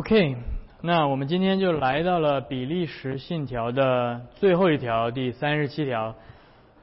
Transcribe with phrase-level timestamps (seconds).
[0.00, 0.34] OK，
[0.80, 6.14] 那我们今天就来到了比利时信条的最后一条，第三十七条。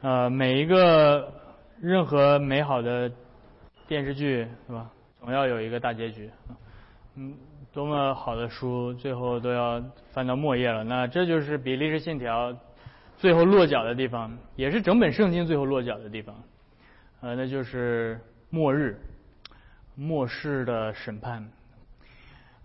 [0.04, 1.34] 呃，每一个
[1.82, 3.12] 任何美好的
[3.88, 6.30] 电视剧是吧，总要有一个大结局。
[7.16, 7.34] 嗯，
[7.74, 10.84] 多么好的书，最后都要翻到末页了。
[10.84, 12.56] 那这就是比利时信条
[13.18, 16.36] 最后落脚的地方，也是整本圣经最后落脚的地方。
[17.22, 18.96] 呃，那就是末日，
[19.96, 21.44] 末世的审判。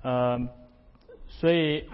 [0.02, 0.48] 呃，
[1.28, 1.84] 所以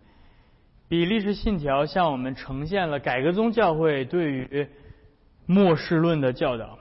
[0.88, 4.66] 比利时信条向我们呈现了改革宗教会对于
[5.44, 6.78] 末世论的教导。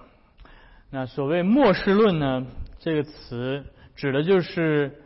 [0.90, 2.46] 那所谓末世论呢，
[2.80, 3.66] 这个词
[3.98, 5.02] 指的就是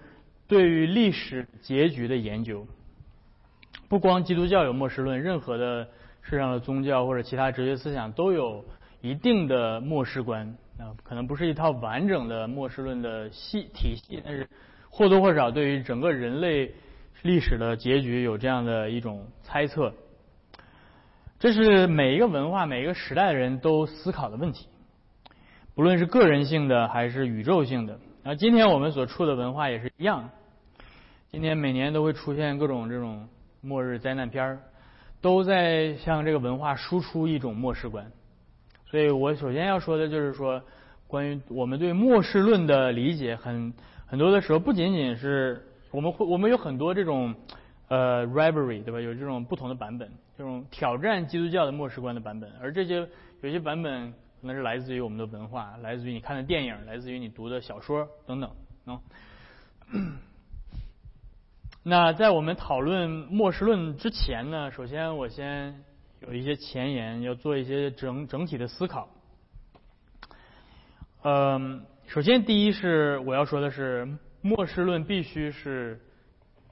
[0.47, 2.67] 对于历史结局的研究。
[3.87, 5.87] 不光基督教有末世论，任何的
[6.21, 8.63] 世上的宗教或者其他哲学思想都有
[9.01, 10.55] 一定的末世观。
[10.77, 14.47] 啊，可能不是一套完整的末世论的系体系，但是。
[14.89, 16.71] 或多或少对于整个人类
[17.21, 19.93] 历史的结局有这样的一种猜测，
[21.39, 24.67] 这是每一个文化、每一个时代的人都思考的问题，
[25.75, 27.99] 不论是个人性的还是宇宙性的。
[28.23, 30.29] 啊，今天我们所处的文化也是一样，
[31.31, 33.29] 今天每年都会出现各种这种
[33.61, 34.59] 末日灾难片儿，
[35.21, 38.11] 都在向这个文化输出一种末世观。
[38.85, 40.61] 所以我首先要说的就是说，
[41.07, 43.35] 关于我们对末世论的理解。
[43.35, 43.73] 很
[44.09, 47.35] 很多的时候，不仅仅是我们会，我们有很多这种
[47.89, 48.99] 呃 rivalry，对吧？
[48.99, 52.51] 有这种不同的版本，这种挑战基督教的末世观的版本。
[52.59, 53.07] 而这些
[53.41, 58.49] 有些版本可能是来自于我们的文化，来自于你看的电影，来自于你读的小说等等。
[61.83, 65.83] 那在我们讨论末世论之前呢，首先我先
[66.21, 69.07] 有一些前言，要做一些整整体的思考。
[71.21, 71.85] 嗯。
[72.09, 76.01] 首先，第一是我要说的是，末世论必须是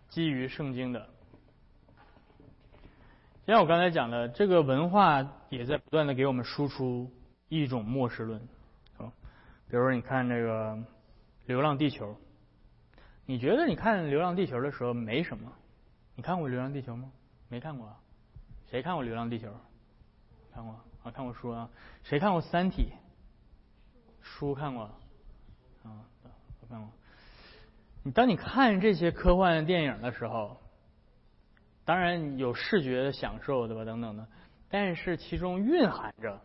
[0.09, 1.07] 基于圣经的。
[3.45, 7.11] 像我刚才讲的，这个文化也在不断的给我们输出
[7.49, 8.41] 一种末世论，
[8.97, 9.13] 啊，
[9.69, 10.73] 比如说你看这个
[11.45, 12.13] 《流浪地球》，
[13.27, 15.53] 你觉得你看《流浪地球》的时候没什么？
[16.15, 17.11] 你看过《流浪地球》吗？
[17.47, 17.95] 没看过啊。
[18.71, 19.47] 谁看过《流浪地球》？
[20.51, 20.73] 看过
[21.03, 21.69] 啊，看过书啊。
[22.01, 22.91] 谁看过《三体》？
[24.19, 24.89] 书看过。
[26.69, 26.89] 啊，我看过。
[28.03, 30.57] 你当你看这些科幻电影的时候，
[31.85, 33.85] 当然有视觉的享受，对吧？
[33.85, 34.27] 等等的，
[34.69, 36.41] 但是其中蕴含着，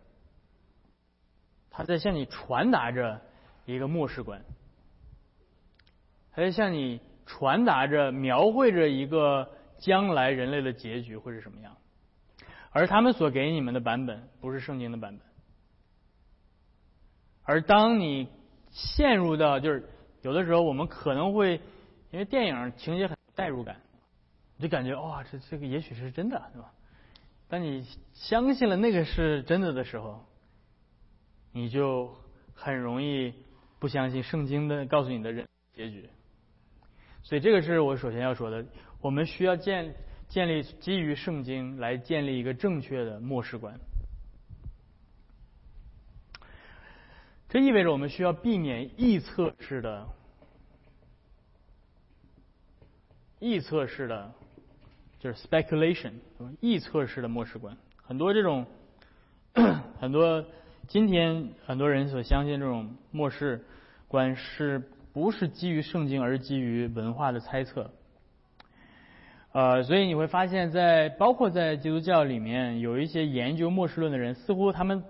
[1.70, 3.20] 他在向你传达着
[3.64, 4.44] 一个末世观，
[6.32, 11.76] 他在向你传达着、描绘着一个将来人类的结局会是什么样。
[12.70, 15.26] 而他们所给你们的版本不是圣经的版本，
[17.42, 18.28] 而当你。
[18.74, 19.86] 陷入到就是
[20.22, 21.60] 有的时候我们可能会
[22.10, 23.76] 因为电影情节很代入感，
[24.58, 26.72] 就感觉哇这这个也许是真的，对吧？
[27.48, 30.24] 当你相信了那个是真的的时候，
[31.52, 32.16] 你就
[32.54, 33.34] 很容易
[33.78, 36.08] 不相信圣经的告诉你的人结局。
[37.22, 38.64] 所以这个是我首先要说的，
[39.00, 39.94] 我们需要建
[40.28, 43.78] 建立基于圣经来建立一个正确的末世观。
[47.52, 50.06] 这意味着我们需要避免臆测式的、
[53.40, 54.32] 臆测式的，
[55.18, 56.12] 就是 speculation，
[56.62, 57.76] 臆测式的末世观。
[58.02, 58.64] 很多这种，
[60.00, 60.42] 很多
[60.88, 63.62] 今天很多人所相信这种末世
[64.08, 67.90] 观，是不是基于圣经，而基于文化的猜测？
[69.52, 75.04] 呃，所以你会发现在包括在基督教里面，有一些研究末世论的人，似乎他们。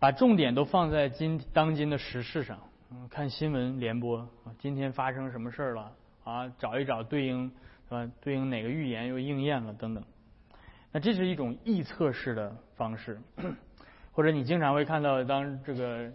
[0.00, 2.58] 把重点都放在今当今的时事上，
[2.90, 4.26] 嗯看新闻联播，
[4.58, 5.92] 今天发生什么事儿了
[6.24, 6.48] 啊？
[6.58, 7.52] 找一找对应，
[7.86, 8.10] 是吧？
[8.22, 10.02] 对应哪个预言又应验了等等。
[10.90, 13.20] 那这是一种臆测式的方式，
[14.10, 16.10] 或者你经常会看到，当这个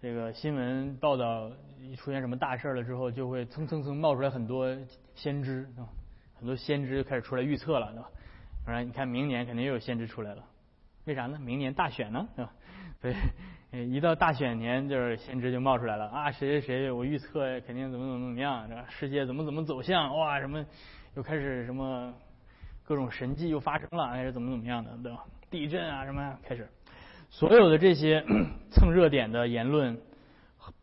[0.00, 4.74] 这个新闻报道一出现什么大事了之后，就会蹭蹭蹭冒出来很多
[5.14, 5.84] 先知啊，
[6.38, 8.10] 很多先知开始出来预测了，对吧？
[8.64, 10.42] 当然，你看明年肯定又有先知出来了，
[11.04, 11.38] 为啥呢？
[11.38, 12.50] 明年大选呢，对吧？
[13.00, 13.14] 对，
[13.86, 16.30] 一到大选年，就是先知就冒出来了啊！
[16.30, 20.14] 谁谁谁，我预测肯定怎么怎么怎么样，这世界怎么怎么走向？
[20.16, 20.64] 哇，什么
[21.16, 22.12] 又开始什么
[22.84, 25.24] 各种神迹又发生了，还是怎么怎么样的，对吧？
[25.50, 26.68] 地震啊什么呀开始，
[27.30, 28.22] 所有的这些
[28.70, 29.98] 蹭热点的言论，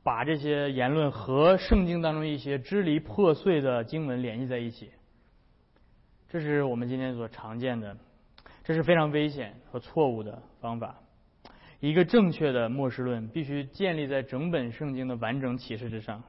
[0.02, 4.90] 把这些言论和圣经当中一些支离破碎的经文联系在一起，
[6.30, 7.96] 这是我们今天所常见的，
[8.64, 10.96] 这是非常危险和错误的方法。
[11.80, 16.24] 一个正确的末世论必须建立在整本圣经的完整启示之上。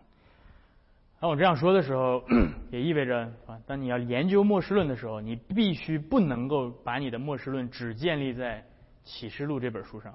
[1.20, 2.22] 当我这样说的时候，
[2.70, 8.64] 也意味着啊，当你要研究末世论的时候，你必须不能够把你的末世论只建立在
[9.02, 10.12] 启示录这本书上，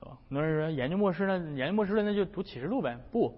[0.00, 2.98] 啊，很多人说研究末世论，研究末世论那就读启示录呗？
[3.10, 3.34] 不，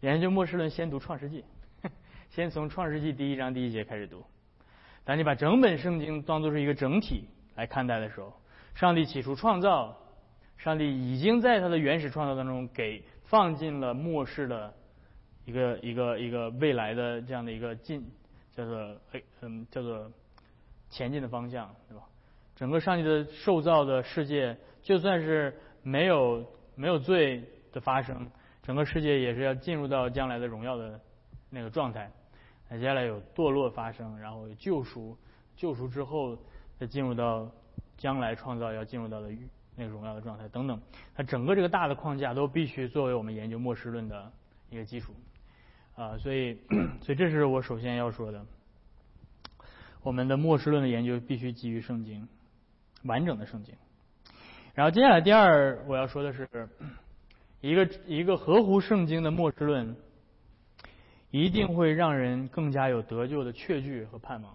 [0.00, 1.42] 研究末世论先读创世纪，
[2.28, 4.22] 先从创世纪第一章第一节开始读。
[5.04, 7.24] 当你把整本圣经当做是一个整体
[7.54, 8.30] 来看待的时候，
[8.76, 9.96] 上帝起初创造，
[10.56, 13.02] 上帝已经在他的原始创造当中给。
[13.28, 14.72] 放进了末世的
[15.44, 18.08] 一个一个一个未来的这样的一个进
[18.52, 20.08] 叫做哎嗯叫做
[20.90, 22.04] 前进的方向，对吧？
[22.54, 25.52] 整个上帝的受造的世界，就算是
[25.82, 26.46] 没有
[26.76, 27.42] 没有罪
[27.72, 28.30] 的发生，
[28.62, 31.00] 整个世界也是要进入到将来的荣耀的
[31.50, 32.08] 那个状态。
[32.68, 35.18] 那接下来有堕落发生，然后有救赎，
[35.56, 36.38] 救赎之后
[36.78, 37.50] 再进入到
[37.96, 39.30] 将来创造要进入到的
[39.74, 40.80] 那个荣耀的状态等等，
[41.14, 44.32] 它整个这个大的框架都必须作为我们研究末世论的
[44.70, 45.14] 一个基础
[45.94, 46.58] 啊，所以
[47.02, 48.44] 所以这是我首先要说的，
[50.02, 52.26] 我们的末世论的研究必须基于圣经，
[53.04, 53.74] 完整的圣经。
[54.74, 56.48] 然后接下来第二我要说的是，
[57.60, 59.96] 一个一个合乎圣经的末世论，
[61.30, 64.54] 一定会让人更加有得救的确据和盼望。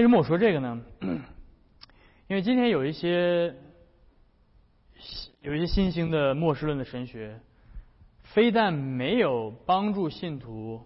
[0.00, 0.82] 为什么我说这个呢？
[2.26, 3.54] 因为今天有一些
[5.42, 7.38] 有一些新兴的末世论的神学，
[8.22, 10.80] 非但没有帮助信徒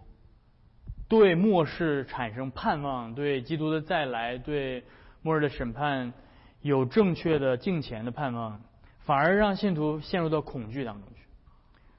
[1.07, 4.83] 对末世产生盼望，对基督的再来，对
[5.23, 6.13] 末日的审判
[6.61, 8.61] 有正确的敬虔的盼望，
[9.05, 11.21] 反而让信徒陷入到恐惧当中去，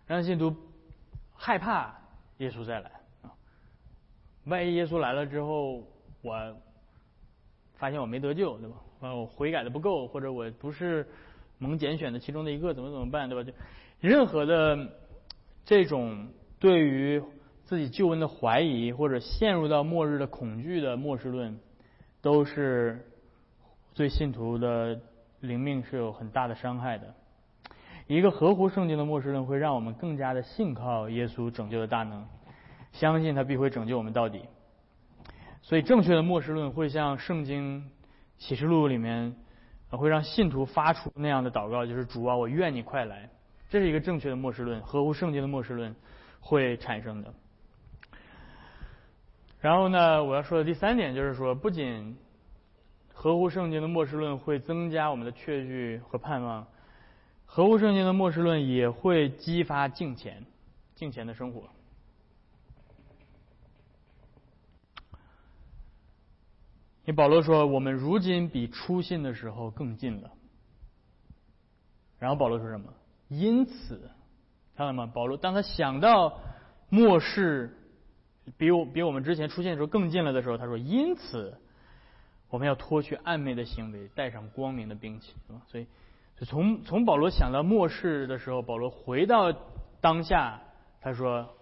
[0.06, 0.54] 让信徒
[1.34, 1.96] 害怕
[2.40, 2.92] 耶稣再来
[3.22, 3.32] 啊！
[4.44, 5.82] 万一耶稣来了之后，
[6.22, 6.58] 我。
[7.78, 8.76] 发现我没得救，对吧？
[9.02, 11.08] 啊，我悔改的不够，或者我不是
[11.58, 13.44] 蒙拣选的其中的一个，怎么怎么办，对吧？
[13.44, 13.54] 就
[14.00, 14.90] 任何的
[15.66, 16.28] 这种
[16.60, 17.22] 对于
[17.64, 21.60] 自己救恩的怀疑，或者陷入到末日的恐惧的末世论，
[22.22, 23.06] 都是
[23.94, 25.00] 对信徒的
[25.40, 27.14] 灵命是有很大的伤害的。
[28.08, 32.28] 一个合乎圣经的末世论，会让我们更加的信靠耶稣拯救的大能，
[32.92, 34.42] 相信他必会拯救我们到底。
[35.68, 37.90] 所以，正确的末世论会像《圣经
[38.38, 39.36] 启示录》里面，
[39.90, 43.32] 会让信徒发出那样的祷告，就是“主啊，我愿你快来”。
[43.68, 45.96] 这是一个正确的末世论，合乎圣经的末世论
[46.40, 47.34] 会产生的。
[49.60, 52.16] 然后呢，我要说的第三点就是说，不仅
[53.12, 56.68] 合乎圣经的末世论会增加我们的确据和盼望，
[57.48, 60.46] 合乎圣经的末世论也会激发敬虔、
[60.94, 61.64] 敬虔的生活。
[67.06, 70.32] 你保罗说：“我们如今比初信的时候更近了。”
[72.18, 72.92] 然后保罗说什么？
[73.28, 74.10] 因此，
[74.76, 75.06] 看到吗？
[75.06, 76.40] 保罗当他想到
[76.90, 77.78] 末世
[78.58, 81.60] 比我比我们之前出现的时候更近了的时候，他说：“因此，
[82.50, 85.34] 我们要脱去暧昧的行为，带上光明的兵器。”
[85.70, 85.86] 所以，
[86.46, 89.54] 从从保罗想到末世的时候，保罗回到
[90.02, 90.60] 当下，
[91.02, 91.56] 他说：“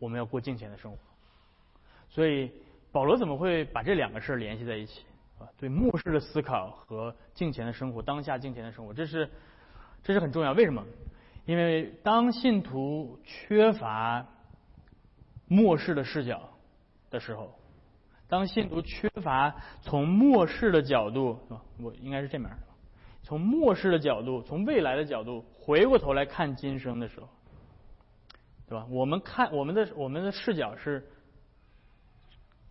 [0.00, 0.98] 我们要过敬虔的生活。”
[2.10, 2.50] 所以。
[2.92, 5.04] 保罗怎么会把这两个事儿联系在一起
[5.38, 5.46] 啊？
[5.56, 9.30] 对末世的思考和敬虔的生活，当下敬虔的生活，这是
[10.02, 10.52] 这是很重要。
[10.52, 10.84] 为什么？
[11.46, 14.26] 因为当信徒缺乏
[15.46, 16.50] 末世的视角
[17.10, 17.54] 的时候，
[18.28, 21.38] 当信徒缺乏从末世的角度，
[21.80, 22.50] 我应该是这面，
[23.22, 27.28] 从末世的角度，从未来的角度回过头来看今生的时候，
[28.68, 28.84] 对吧？
[28.90, 31.08] 我们看我们的我们的视角是。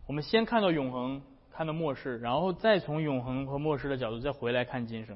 [0.10, 5.16] 我们先看到永恒，看到末世，然后再从永恒和末世的角度再回来看今生。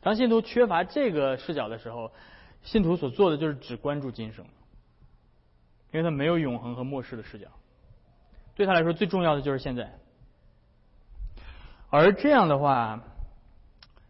[0.00, 2.10] 当信徒缺乏这个视角的时候，
[2.62, 4.46] 信徒所做的就是只关注今生，
[5.92, 7.48] 因为他没有永恒和末世的视角。
[8.54, 9.92] 对他来说，最重要的就是现在。
[11.90, 12.98] 而这样的话，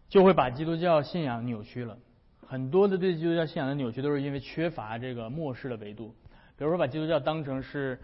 [0.08, 1.98] 就会把基督教信仰扭曲了。
[2.46, 6.14] 很多的对基督教信仰的扭曲，都是因为缺乏这个末世的维度。
[6.56, 7.98] 比如说，把基督教当成是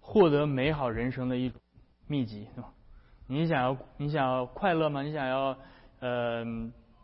[0.00, 1.60] 获得美好人生的一种。
[2.06, 2.72] 秘籍对吧？
[3.28, 5.02] 你想要你想要快乐吗？
[5.02, 5.58] 你想要
[5.98, 6.44] 呃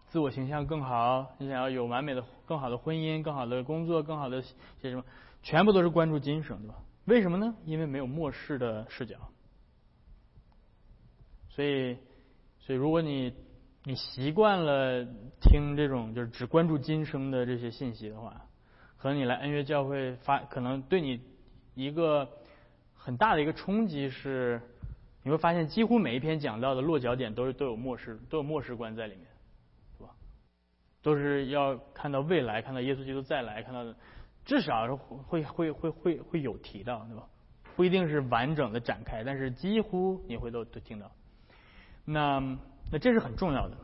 [0.06, 1.32] 自我形象更好？
[1.38, 5.02] 你想要有完美的更好的婚姻、更好的工作、更好的些什么？
[5.42, 6.76] 全部都是关注今生，对吧？
[7.06, 7.56] 为什么呢？
[7.64, 9.16] 因为没有末世的视角。
[11.49, 11.99] 所以，
[12.61, 13.35] 所以如果你
[13.82, 15.04] 你习惯了
[15.40, 18.42] 听这种就是只关注今生的这些信息的话，
[18.99, 21.21] 可能你来恩约教会发，可能对你
[21.75, 22.28] 一个
[22.94, 24.62] 很大的一个冲击是。
[25.23, 29.25] 你会发现几乎每一篇讲到的落脚点都是都有末世都有末世观在里面，
[29.97, 30.11] 是吧？
[31.02, 33.95] 都是要看到未来，看到耶稣基督再来，看到的
[34.45, 37.25] 至少是会会会会会有提到，对吧？
[37.76, 41.11] 不一定是完整的展开，但是几乎你会都都听到。
[42.05, 42.59] 那
[42.91, 43.76] 那这是很重要的，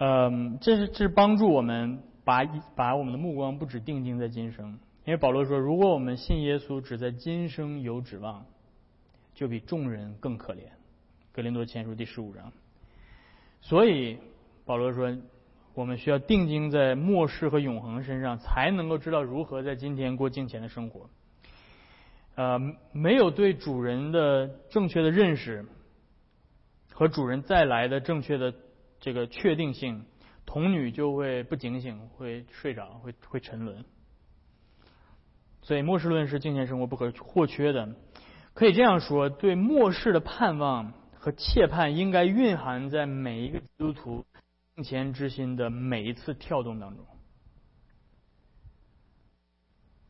[0.00, 8.44] 嗯，这是这是帮助我们把把我们的目光不只定睛在今生，因为保罗说，如果我们信耶稣只在今生有指望，
[9.40, 10.64] 就比众人更可怜。
[11.32, 12.52] 格林多前书第十五章。
[13.62, 14.18] 所以
[14.66, 15.16] 保罗说，
[15.72, 21.08] 我们需要定睛在末世和永恒身上，才能够知道如何在今天过敬虔的生活。
[22.34, 22.58] 呃，
[22.92, 25.64] 没有对主人的正确的认识
[26.92, 28.52] 和主人再来的正确的
[28.98, 30.04] 这个确定性，
[30.44, 33.86] 童女就会不警醒，会睡着，会会沉沦。
[35.62, 37.88] 所以末世论是敬虔生活不可或缺的。
[38.54, 44.24] 可以这样说，对末世的盼望和切盼，应该蕴含在每一个基督徒
[44.74, 47.06] 敬虔之心的每一次跳动当中。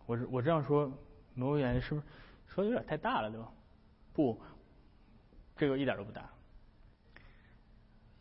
[0.06, 0.92] 我我这样说。
[1.32, 2.06] 某个原因是不是
[2.48, 3.48] 说的有点太大了，对吧？
[4.12, 4.38] 不，
[5.56, 6.28] 这个一点都不大。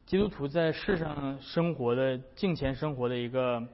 [0.05, 3.67] 基督徒在世上生活的敬虔生活的一个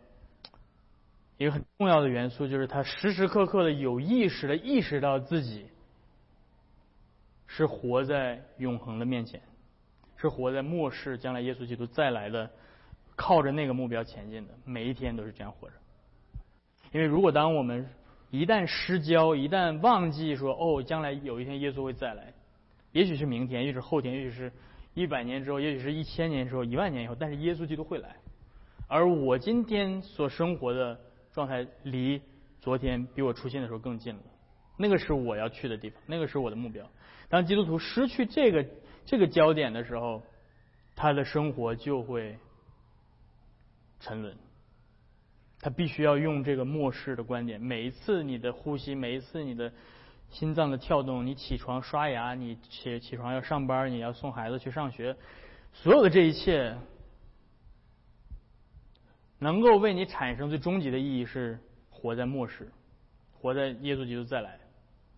[1.37, 5.67] 一个很重要的元素，就是他时时刻刻的有意识的意识到自己
[7.55, 9.41] 是活在永恒的面前，
[10.17, 12.51] 是活在末世将来耶稣基督再来的，
[13.15, 15.73] 靠着那个目标前进的，每一天都是这样活着。
[16.91, 17.87] 因为如果当我们
[18.29, 22.33] 一旦失焦，一旦忘记说哦，将来有一天耶稣会再来，
[22.91, 24.51] 也许是明天，也许是后天，也许是
[24.93, 28.17] 一百年之后，也许是一千年之后，一万年以后，但是耶稣基督会来。
[28.89, 30.99] 而我今天所生活的
[31.31, 32.21] 状态，离
[32.59, 34.21] 昨天比我出现的时候更近了。
[34.77, 36.85] 那个是我要去的地方，那个是我的目标。
[37.35, 38.65] 当基督徒失去这个
[39.05, 40.23] 这个焦点的时候，
[40.95, 42.37] 他的生活就会
[43.99, 44.37] 沉沦。
[45.59, 47.59] 他必须要用这个末世的观点。
[47.59, 49.69] 每一次你的呼吸，每一次你的
[50.29, 55.13] 心脏的跳动，你起床刷牙，你起起床要上班，你要送孩子去上学，
[55.73, 56.77] 所有的这一切，
[59.39, 62.71] 能够为你产生最终极的意义是活在末世，
[63.33, 64.57] 活在耶稣基督再来。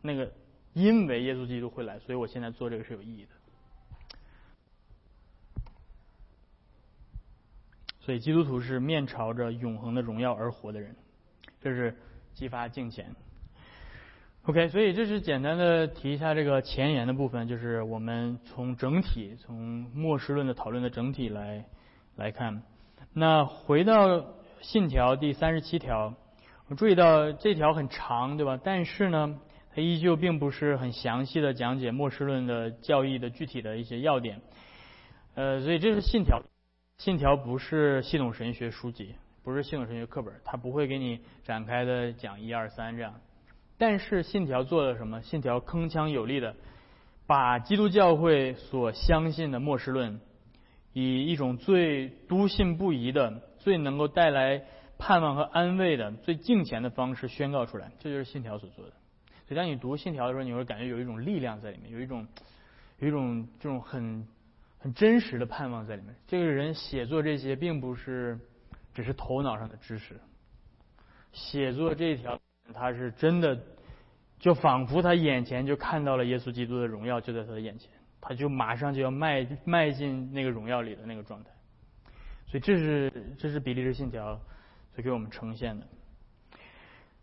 [0.02, 0.32] 那个
[0.78, 3.30] 因为耶稣基督会来，所以我现在做这个是有意义的。
[8.00, 10.96] 所以基督徒是面朝着永恒的荣耀而活的人，
[11.60, 11.98] 这是
[12.36, 13.16] 激发敬虔。
[14.44, 19.58] OK，所以这是简单的提一下这个前言的部分，就是我们从整体从
[19.96, 21.66] 末世论的讨论的整体来
[22.16, 22.62] 来看。
[23.14, 24.26] 那回到
[24.62, 26.14] 信条第三十七条，
[26.68, 28.60] 我注意到这条很长，对吧？
[28.64, 29.40] 但是呢，
[29.78, 34.42] 它依旧并不是很详细的讲解末世论的教义的具体的一些要点。
[35.36, 36.42] 呃，所以这是信条。
[36.98, 43.22] 信条不是系统神学书籍，不是系统神学课本，它不会给你展开的讲一二三这样。
[43.78, 45.22] 但是信条做了什么？
[45.22, 46.56] 信条铿锵有力的
[47.28, 50.20] 把基督教会所相信的末世论，
[50.94, 54.64] 以一种最笃信不疑的、最能够带来
[54.98, 57.92] 盼望和安慰的、最敬虔的方式宣告出来。
[58.00, 58.94] 这就是信条所做的。
[59.48, 62.28] 所以当你读信条的时候，你会感觉有一种力量在里面，有一种
[63.00, 64.28] 有一种这种很。
[64.80, 66.16] 很真实的盼望在里面。
[66.28, 68.40] 这个人写作这些，并不是
[68.94, 70.16] 只是头脑上的知识。
[71.32, 72.40] 写作这一条，
[72.76, 73.60] 他是真的，
[74.38, 77.90] 就仿佛他眼前就看到了耶稣基督的荣耀就在他的眼前，
[78.22, 81.50] 他就马上就要迈迈进那个荣耀里的那个状态。
[82.46, 84.40] 所以这是这是比利时信条
[84.94, 85.88] 所给我们呈现的。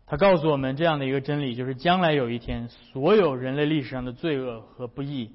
[0.05, 5.31] 他告诉我们这样的一个真理，就是将来有一天，所有人类历史上的罪恶和不义。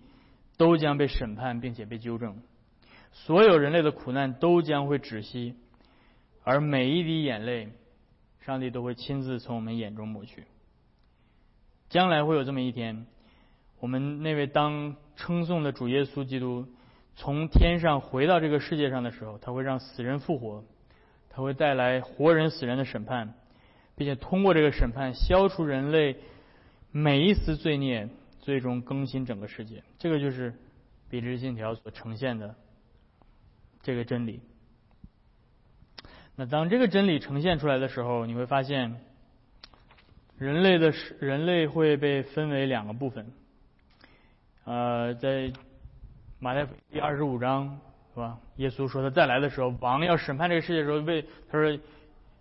[0.57, 2.37] 都将被审判，并且被纠正。
[3.13, 5.55] 所有人类的苦难都将会止息，
[6.45, 7.71] 而每一滴眼泪，
[8.41, 10.45] 上帝都会亲自从我们眼中抹去。
[11.89, 13.07] 将来会有这么一天，
[13.79, 16.67] 我们那位当称颂的主耶稣基督
[17.17, 20.63] 从天上回到这个世界上的时候，他会让死人复活，
[21.31, 23.33] 他会带来活人死人的审判，
[24.01, 26.17] 并且通过这个审判消除人类
[26.91, 28.09] 每一丝罪孽。
[28.43, 30.55] 最终更新整个世界，这个就是
[31.11, 32.55] 比之信条所呈现的
[33.83, 34.41] 这个真理。
[36.37, 38.99] 那当这个真理呈现出来的时候，你会发现，
[40.39, 40.91] 人类的
[41.21, 43.31] 人类会被分为两个部分。
[44.65, 45.53] 呃，在
[46.39, 47.79] 马太第二十五章
[48.15, 48.39] 是吧？
[48.57, 51.79] 耶稣说他再来的时候，王要审判这个世界的时候，为他说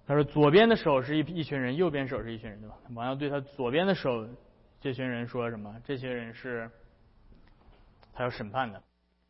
[0.09, 2.75] 他说左边的手是一一群人，右边手是一群人，对吧？
[2.95, 4.27] 王要对他左边的手。
[4.81, 5.75] 这群人说什么？
[5.85, 6.67] 这些人是
[8.11, 8.81] 他要审判的，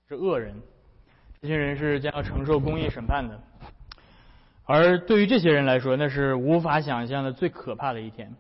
[0.08, 0.56] 是恶人，
[1.42, 3.42] 这些人是将要承受公义审判的。
[4.64, 8.34] 而对于这些人来说，那是无法想象的最可怕的一天。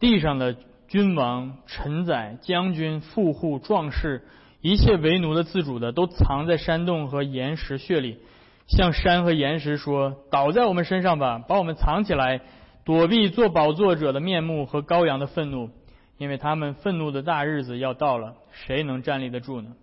[0.00, 0.56] 地上的
[0.88, 4.24] 君王、臣宰、将军、富户、壮士，
[4.62, 8.18] 一切为奴的、自主的，都藏在山洞和岩石穴里，
[8.66, 12.40] 向山和岩石说：“倒在我们身上吧，把我们藏起来，
[12.84, 15.70] 躲避做宝座者的面目和羔羊的愤怒，
[16.18, 19.74] 因为他们愤怒的大日子要到了，谁能站立得住呢？”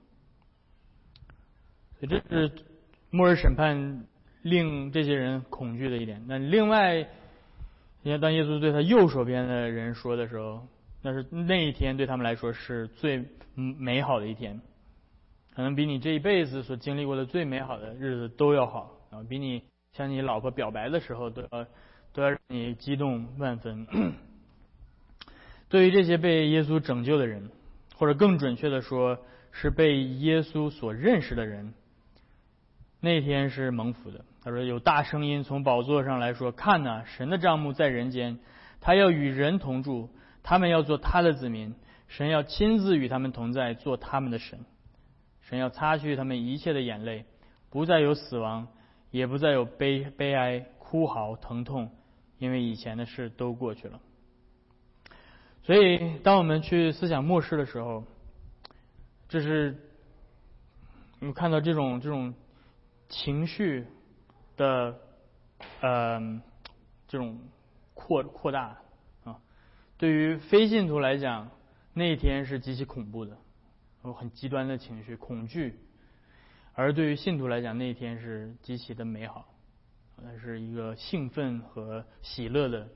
[2.07, 2.51] 这是
[3.09, 4.05] 末日审判。
[4.43, 6.21] 令这些人恐惧的一点。
[6.27, 7.07] 那另外，
[8.01, 10.67] 你看，当耶稣对他右手边的人说的时候，
[11.01, 13.23] 那是那一天对他们来说是最
[13.55, 14.59] 美好的一天，
[15.55, 21.65] 可能比你这一辈子所经历过的最美好的日子都要好啊，比你向你老婆表白的时候都要
[22.11, 23.87] 都要让你激动万分。
[25.69, 27.49] 对于这些被耶稣拯救的人，
[27.97, 29.19] 或者更准确的说，
[29.51, 31.73] 是被耶稣所认识的人，
[32.99, 34.25] 那天是蒙福的。
[34.43, 38.39] 他说：“有大声音从宝座上来说，看呐，神的帐幕在人间，
[38.81, 40.09] 他要与人同住，
[40.43, 41.75] 他们要做他的子民，
[42.07, 44.59] 神要亲自与他们同在，做他们的神。
[45.53, 47.25] 神要擦去他们一切的眼泪，
[47.69, 48.67] 不再有死亡，
[49.11, 51.91] 也不再有悲悲哀、哭嚎、疼痛，
[52.39, 53.99] 因为以前的事都过去了。
[55.61, 58.03] 所以，当我们去思想末世的时候，
[59.29, 59.77] 这是
[61.19, 62.33] 我们看到这种这种
[63.09, 63.85] 情绪。”
[64.55, 64.99] 的，
[65.81, 66.41] 呃，
[67.07, 67.39] 这种
[67.95, 68.77] 扩扩大
[69.23, 69.39] 啊，
[69.97, 71.49] 对于非信徒来讲，
[71.93, 73.35] 那一天是极其恐怖的，
[74.03, 75.71] 有很极端的情绪恐惧；
[76.73, 79.45] 而对于信徒来讲，那一天是极其的美好，
[80.41, 82.87] 是一个兴奋和喜乐的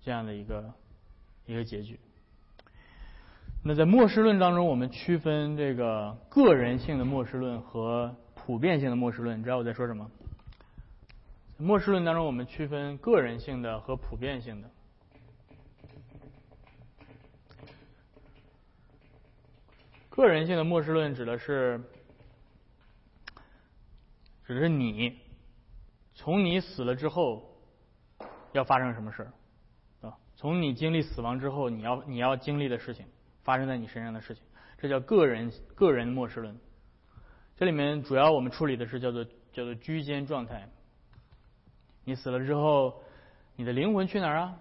[0.00, 0.74] 这样的一个
[1.46, 2.00] 一个结局。
[3.62, 10.10] 那在末世论当中，我们区分这个个人性的末世论和普遍性的末世论，你知道我在说什么？
[11.56, 14.70] 末世论当中，我们区分个人性的和普遍性的。
[20.14, 21.82] 个人性的末世论指的是，
[24.44, 25.18] 指的是你，
[26.14, 27.42] 从你死了之后
[28.52, 29.32] 要发生什么事儿
[30.08, 30.16] 啊？
[30.36, 33.04] 从你经历死亡之后，你要你要经历的事情，
[33.42, 34.44] 发生在你身上的事情，
[34.78, 36.56] 这叫个人个人末世论。
[37.56, 40.68] 这里面主要我们处理的是叫做叫做居间状态。
[42.04, 43.02] 你死了之后，
[43.56, 44.56] 你的灵魂去哪儿啊？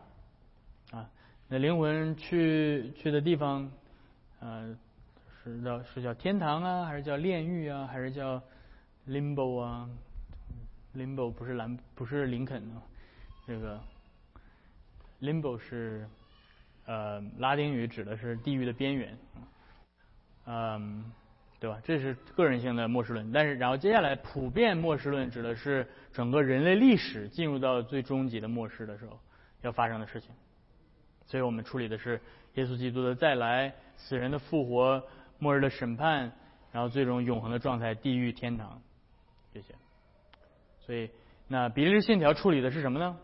[0.94, 1.10] 啊，
[1.48, 3.72] 那灵魂去去的地方，
[4.40, 4.76] 呃，
[5.44, 8.42] 是叫是叫天堂啊，还是叫炼狱啊，还是叫
[9.08, 9.90] limbo 啊
[10.96, 12.82] ？limbo 不是兰不是林肯啊，
[13.46, 13.80] 这个
[15.22, 16.08] limbo 是
[16.86, 19.18] 呃拉丁语指的是地狱的边缘，
[20.46, 21.12] 嗯。
[21.60, 21.80] 对吧？
[21.82, 29.18] 这是个人性的末世论，但是然后接下来普遍末世论指的是整个人类历史进入到最终极的末世的时候
[29.62, 30.32] 要发生的事情。
[31.26, 32.20] 所以我们处理的是
[32.56, 35.02] 耶稣基督的再来、死人的复活、
[35.40, 36.32] 末日的审判，
[36.72, 38.82] 然后最终永恒的状态——地狱、天堂
[39.54, 39.74] 这些。
[40.80, 41.10] 所以
[41.48, 43.18] 那比利时信条处理的是什么呢？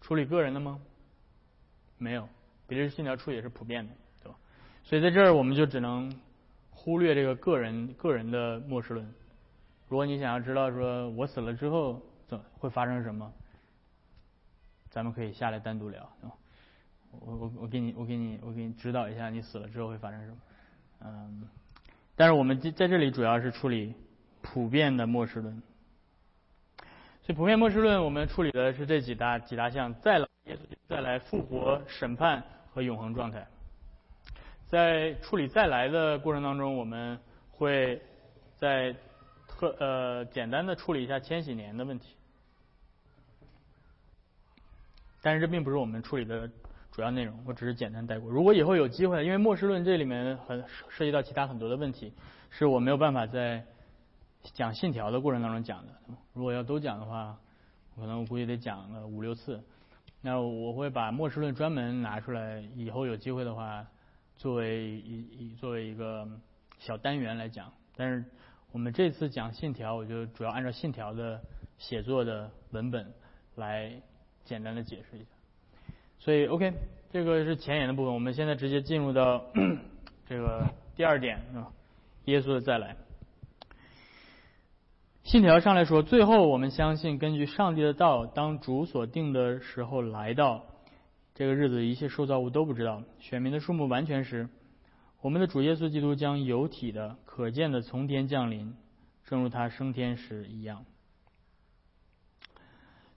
[0.00, 0.80] 处理个人的吗？
[1.98, 2.28] 没有，
[2.66, 3.92] 比利时信条处理也是普遍的，
[4.22, 4.38] 对吧？
[4.84, 6.10] 所以在这儿我们就只能。
[6.80, 9.04] 忽略这个个人个人的末世论。
[9.88, 13.30] 如果你想要知道说我死了之后怎会发生什么，
[14.88, 16.08] 咱们可以下来单独聊。
[17.10, 20.36] 我我我给你我给你我给你指导一下，你死了之后会发生什么。
[21.00, 21.48] 嗯，
[22.16, 23.94] 但是我们在在这里主要是处理
[24.42, 25.62] 普遍的末世论。
[27.22, 30.28] 所以普遍末世论我们处理的是这几大几大项：再来
[30.88, 32.42] 再来复活、审判
[32.72, 33.46] 和永恒状态。
[34.66, 37.18] 在处理再来的过程当中，我们
[37.50, 38.02] 会
[38.56, 38.94] 在
[39.46, 42.14] 特呃简单的处理一下千禧年的问题，
[45.22, 46.50] 但是这并不是我们处理的
[46.98, 48.28] 主要内容，我只是简单带过。
[48.28, 52.12] 如果以后有机会，因为末世论这里面很涉及到其他很多的问题，
[52.50, 53.64] 是我没有办法在
[54.42, 55.92] 讲信条的过程当中讲的。
[56.32, 57.38] 如果要都讲的话，
[57.94, 59.62] 可能我估计得讲个五六次。
[60.22, 63.86] 那我会把末世论专门拿出来，以后有机会的话。
[64.36, 66.28] 作为一一作为一个
[66.80, 68.24] 小单元来讲，但是
[68.72, 71.40] 我们这次讲信条，我就主要按照信条的
[71.76, 73.12] 写作的文本
[73.54, 73.92] 来
[74.44, 75.28] 简单的解释一下。
[76.18, 76.72] 所以，OK，
[77.10, 79.44] 这个是前言的部分，我们现在直接进入到
[80.26, 81.72] 这个第二点啊，
[82.24, 82.96] 耶稣的再来。
[85.22, 90.64] 信条上来说，最后我们相信，根据上帝的道，当主所定的时候来到。
[91.34, 94.48] 这个日子，一切受造物都不知道，选民的数目完全时，
[95.20, 98.74] 我们的主耶稣基督将有体的、可见的从天降临，
[99.24, 100.84] 正如他升天时一样。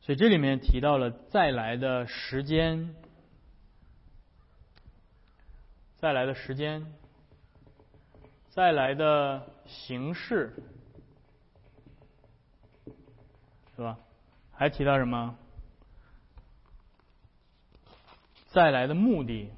[0.01, 2.95] 所以这里面提到了再来的时间，
[5.97, 6.91] 再来的时间，
[8.49, 10.53] 再来的形式，
[13.75, 13.99] 是吧？
[14.51, 15.37] 还提到什么？
[18.47, 19.51] 再来的目的。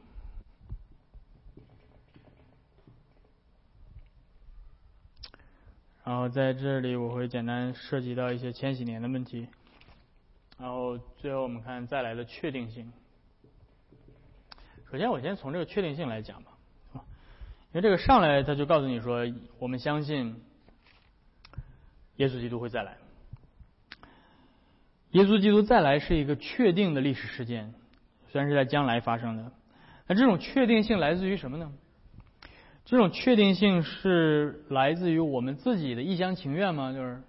[6.04, 9.48] 然后在这里我会简单涉及到一些千禧年的问题。
[10.60, 12.92] 然后最后我们看再来的确定性。
[14.90, 16.52] 首先我先从这个确定性来讲吧，
[16.94, 17.02] 因
[17.74, 19.26] 为这个上来他就告诉你说，
[19.58, 20.40] 我们相信
[22.18, 22.98] 耶稣基督会再来。
[25.12, 27.74] 耶稣基督再来是一个确定的历史事件，
[28.30, 29.52] 虽然是在将来发生的。
[30.08, 31.72] 那这种确定性来自于什么呢？
[32.86, 36.94] 这种确定性是来自于我们自己的一厢情愿吗？
[36.94, 37.22] 就是。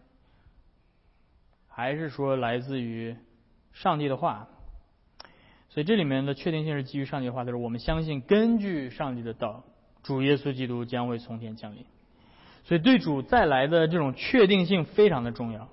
[1.76, 3.16] 还是说来自于
[3.72, 4.46] 上帝的话，
[5.70, 9.64] 所以这里面的确定性是基于上帝的话，就是我们相信根据上帝的道，
[10.04, 11.84] 主耶稣基督将会从天降临，
[12.62, 15.68] 所以对主再来的这种确定性非常的重要，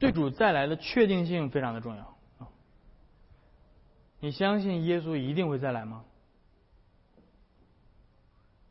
[0.00, 2.12] 对主再来的确定性非常的重要
[4.18, 6.04] 你相信耶稣一定会再来吗？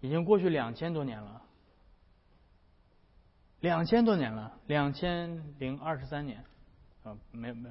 [0.02, 1.43] 已经过去两千多年了。
[3.64, 6.44] 两千多年了，两千零二十三年，
[7.04, 7.70] 啊，没没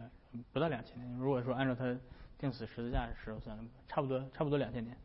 [0.51, 1.19] 不到两千年。
[1.19, 1.85] 如果说按照他
[2.39, 4.97] 钉死十字架的时候算，差不多差不多两千年，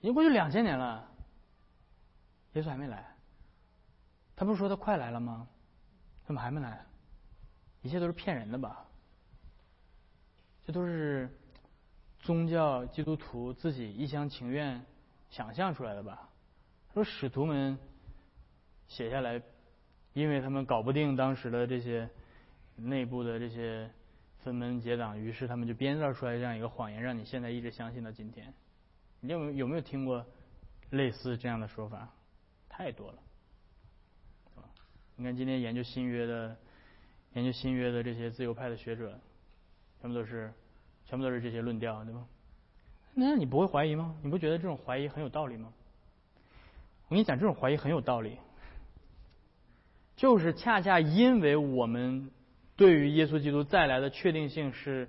[0.00, 1.06] 已经过去两千年了，
[2.54, 3.14] 耶稣还没来。
[4.36, 5.46] 他不是说他快来了吗？
[6.24, 6.82] 怎么还没来？
[7.82, 8.86] 一切都是骗人的吧？
[10.64, 11.28] 这都是
[12.20, 14.82] 宗教基督徒自己一厢情愿
[15.28, 16.30] 想象出来的吧？
[16.94, 17.78] 说使徒们
[18.88, 19.42] 写下来。
[20.12, 22.08] 因为他们搞不定当时的这些
[22.76, 23.90] 内部的这些
[24.42, 28.52] 分门结党，于是他们就编造出来这样一个谎言，让你现在一直相信到今天。
[29.20, 30.24] 你有有没有听过
[30.90, 32.08] 类似这样的说法？
[32.68, 33.18] 太多了，
[35.16, 36.56] 你看今天研究新约的、
[37.34, 39.18] 研究新约的这些自由派的学者，
[40.00, 40.50] 全部都是
[41.04, 42.26] 全部都是这些论调，对吧？
[43.12, 44.16] 那你不会怀疑吗？
[44.22, 45.70] 你不觉得这种怀疑很有道理吗？
[47.08, 48.38] 我跟你讲，这种怀疑很有道理。
[50.20, 52.30] 就是恰恰因为我们
[52.76, 55.08] 对于耶稣基督再来的确定性是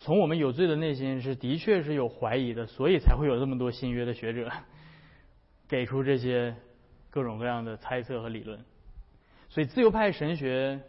[0.00, 4.52] 从我们有罪的内心是的确是有怀疑的，所以才会有这么多新约的学者
[5.66, 6.54] 给出这些
[7.08, 8.62] 各种各样的猜测和理论。
[9.48, 10.82] 所以自由派神学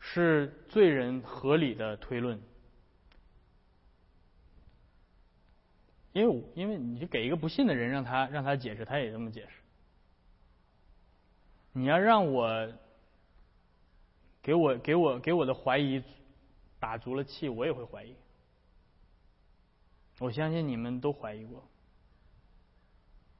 [0.00, 2.38] 是罪人合理的推论，
[6.12, 9.61] 因为因为你就给一个不信的人让他让他解释，他也这么解释。
[11.74, 12.70] 你要让我
[14.42, 16.02] 给我给我给我的怀疑
[16.78, 18.14] 打足了气，我也会怀疑。
[20.18, 21.64] 我相信你们都怀疑过。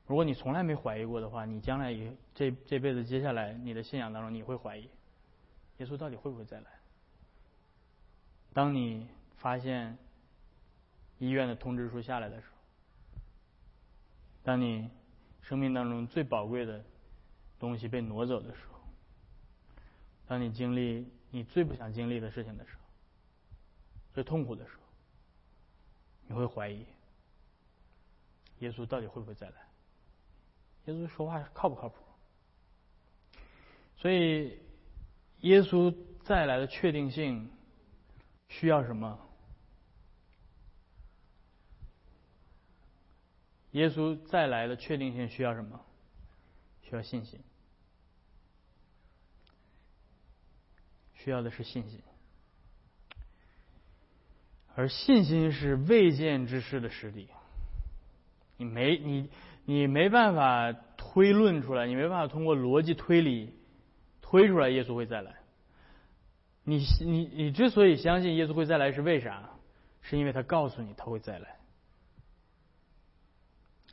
[0.06, 4.88] 如果你从来没怀疑过的话，你将来也这这辈子接下来你的信仰当中你会怀疑，
[5.76, 6.70] 耶稣到底会不会再来？
[8.54, 9.98] 当你发现
[11.18, 12.56] 医院的通知书下来的时候，
[14.42, 14.90] 当你
[15.42, 16.82] 生命当中最宝贵的。
[17.62, 18.80] 东西被挪走的时候，
[20.26, 22.80] 当你经历你最不想经历的事情的时候，
[24.12, 24.80] 最痛苦的时候，
[26.26, 26.84] 你会怀疑
[28.58, 29.54] 耶稣到底会不会再来？
[30.86, 31.96] 耶稣说话靠不靠谱？
[33.96, 34.58] 所以，
[35.42, 37.48] 耶稣再来的确定性
[38.48, 39.20] 需要什么？
[43.70, 45.80] 耶稣再来的确定性需要什么？
[46.82, 47.40] 需要信心。
[51.22, 52.00] 需要的是信心，
[54.74, 57.28] 而信心是未见之事的实底。
[58.56, 59.30] 你没你
[59.64, 63.54] 你没办法推论出来，你没办法通过逻辑推理
[64.20, 65.36] 推出来耶稣会再来。
[66.64, 69.50] 你你你之所以相信耶稣会再来是为啥？
[70.00, 71.56] 是因为他告诉你他会再来。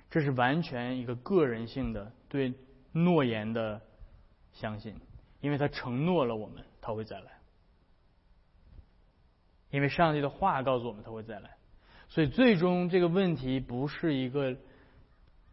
[0.09, 2.55] 这是完全一个个人性的对
[2.91, 3.81] 诺言的
[4.53, 4.95] 相信，
[5.41, 6.63] 因为他承诺了我们。
[6.81, 7.39] 他会再来，
[9.69, 11.57] 因为上帝的话告诉我们他会再来，
[12.07, 14.57] 所以最终这个问题不是一个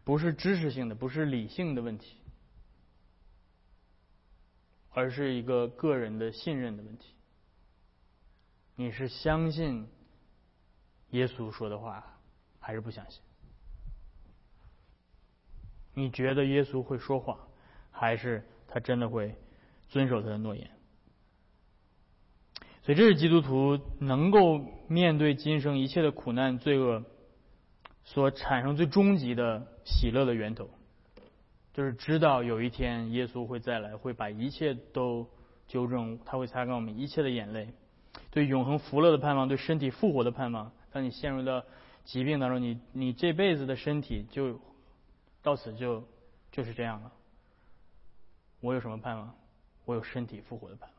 [0.03, 2.17] 不是知识性的，不是理性的问题，
[4.91, 7.13] 而是一个个人的信任的问题。
[8.75, 9.87] 你是相信
[11.09, 12.19] 耶稣说的话，
[12.59, 13.21] 还是不相信？
[15.93, 17.37] 你觉得耶稣会说谎，
[17.89, 19.35] 还是他真的会
[19.89, 20.69] 遵守他的诺言？
[22.87, 27.03] 所以，这是基督徒能够面对今生一切的苦难、罪恶
[28.05, 30.69] 所产生最终极的喜乐的源头，
[31.73, 35.27] 就是知道有一天耶稣会再来，会把一切都
[35.67, 37.73] 纠正，他会擦干我们一切的眼泪，
[38.31, 40.71] 对永恒福乐的盼望，对身体复活的盼望。
[40.93, 41.65] 当你陷入到
[42.05, 44.59] 疾病当中，你你这辈子的身体就。
[45.43, 46.03] 到此就
[46.51, 47.11] 就是这样了。
[48.59, 49.33] 我有什么盼望？
[49.85, 50.96] 我有身体复活的盼望。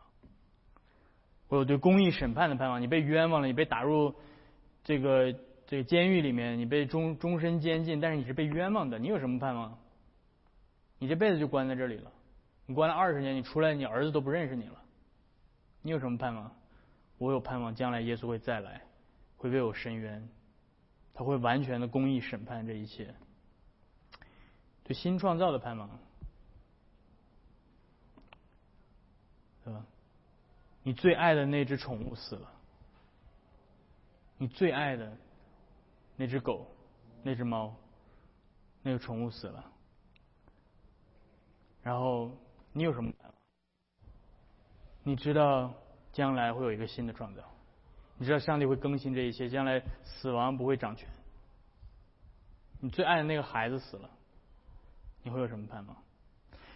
[1.48, 2.80] 我有对公义审判的盼望。
[2.80, 4.14] 你被冤枉了，你被打入
[4.84, 5.32] 这个
[5.66, 8.98] 这个监狱里面，你被终终身监禁，但是你是被冤枉的。
[8.98, 9.78] 你有什么盼望？
[10.98, 12.12] 你这辈子就关在这里了。
[12.66, 14.82] 你关了二十年，你出来，你儿子都不认识你了。
[15.80, 16.52] 你有什么盼望？
[17.16, 18.82] 我有盼望，将来耶稣会再来，
[19.36, 20.28] 会为我伸冤，
[21.14, 23.14] 他会完全的公义审判这一切。
[24.84, 25.88] 对新创造的盼望，
[29.64, 29.84] 对吧？
[30.88, 32.50] 你最爱的那只宠物死了，
[34.38, 35.14] 你最爱的
[36.16, 36.66] 那只狗、
[37.22, 37.76] 那只猫、
[38.82, 39.70] 那个宠物死了，
[41.82, 42.30] 然后
[42.72, 43.34] 你有什么盼望？
[45.02, 45.74] 你知道
[46.10, 47.42] 将来会有一个新的创造，
[48.16, 51.06] 你知道上帝会更新这一切，将来死亡不会掌权。
[52.80, 54.08] 你最爱的那个孩子死了。
[55.22, 55.96] 你会有什么盼望？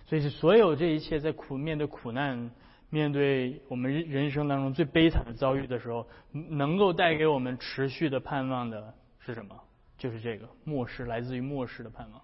[0.04, 2.50] 所以是所有这一切，在苦面对苦难、
[2.92, 9.58] 面对我们人生当中最悲惨的遭遇的时候，能够带给我们持续的盼望的是什么？
[9.96, 12.20] 就是这个末世，来自于末世的盼望。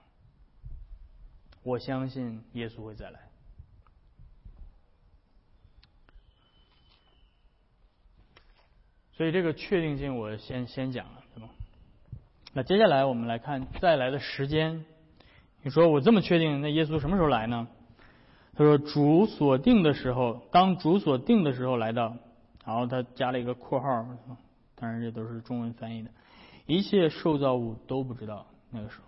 [1.62, 3.18] 我相信耶稣会再来。
[9.12, 11.48] 所以这个确定性，我先先讲了，对吗？
[12.52, 14.84] 那接下来我们来看再来的时间。
[15.62, 17.68] 你说我这么确定，那耶稣什么时候来呢？
[18.58, 22.16] 他说主所定的时候，当主所定的时候来到，
[22.64, 24.04] 然后他加了一个括号，
[24.74, 26.10] 当然这都是中文翻译的，
[26.66, 29.04] 一切受造物都不知道那个时候。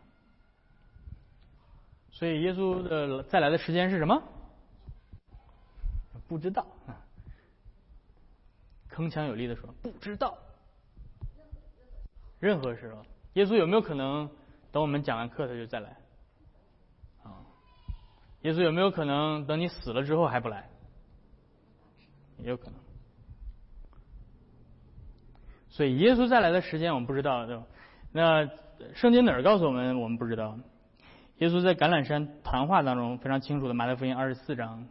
[2.13, 4.23] 所以耶稣的再来的时间是什么？
[6.29, 6.95] 不知道啊。
[8.95, 10.39] 铿锵有力的说，不知道。
[12.39, 14.31] 任何时候，耶稣有没有可能
[14.71, 15.97] 等我们讲完课他就再来？
[18.43, 20.69] 耶稣有没有可能等你死了之后还不来？
[22.39, 22.75] 也有可能。
[25.69, 27.63] 所以耶稣再来的时间我们不知道，对吧？
[28.13, 28.49] 那
[28.95, 30.59] 圣经哪儿告诉我们我们不知道？
[31.39, 34.87] 耶稣在橄榄山谈话当中非常清楚的，马太福音二十四章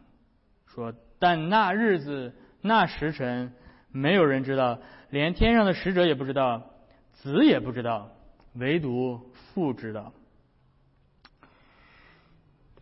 [0.66, 3.52] 说：“但那日子、那时辰，
[3.90, 4.78] 没有人知道，
[5.10, 6.70] 连天上的使者也不知道，
[7.12, 8.10] 子也不知道，
[8.54, 10.12] 唯独父知道。”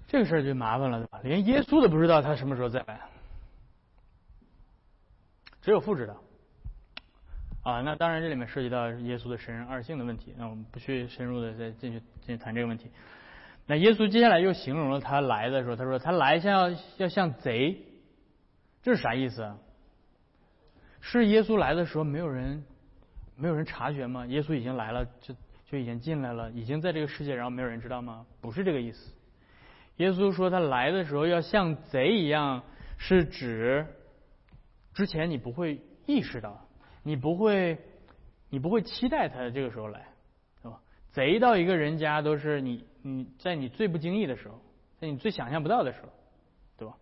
[0.09, 1.21] 这个事儿就麻烦了，对吧？
[1.23, 2.99] 连耶稣都不知道他什么时候再来，
[5.61, 6.17] 只有父知道。
[7.63, 12.91] 啊，那当然这里面涉及到耶稣的神人二性的问题，那我们不去深入的再进去进去谈这个问题。
[13.67, 17.79] 那耶稣接下来又形容了他来的时候，他说他来像要要像贼，
[18.83, 19.55] 这是啥意思？
[21.01, 22.65] 是耶稣来的时候没有人
[23.37, 24.25] 没有人察觉吗？
[24.27, 25.35] 耶稣已经来了，就
[25.71, 28.25] 就已经进来了，已经在这个世界，然后没有人知道吗？
[28.41, 29.13] 不是这个意思。
[29.99, 32.63] 耶稣说他来的时候要像贼一样，
[32.97, 33.87] 是指
[34.95, 36.67] 之前你不会意识到，
[37.03, 37.79] 你不会，
[38.49, 40.09] 你不会期待他这个时候来，
[40.63, 40.81] 是吧？
[41.13, 44.61] 贼到一个人家都是你你在你最不经意的时候，
[44.99, 46.09] 在你最想象不到的时候，
[46.77, 46.97] 对吧？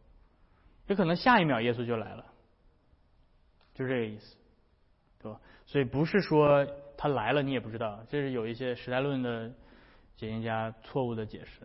[0.88, 2.24] 也可能下一秒耶稣就来了，
[3.74, 4.36] 就这个意思，
[5.20, 5.40] 对吧？
[5.66, 9.48] 所以不是说他来了你也不知道，这是有一些时代论的
[10.16, 11.60] 解经家错误的解释。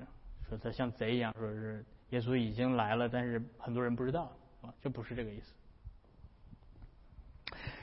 [0.52, 4.30] 说他像贼一样，说是耶稣已经来了，但是很多人不知道
[4.62, 5.54] 啊，就不是这个意思。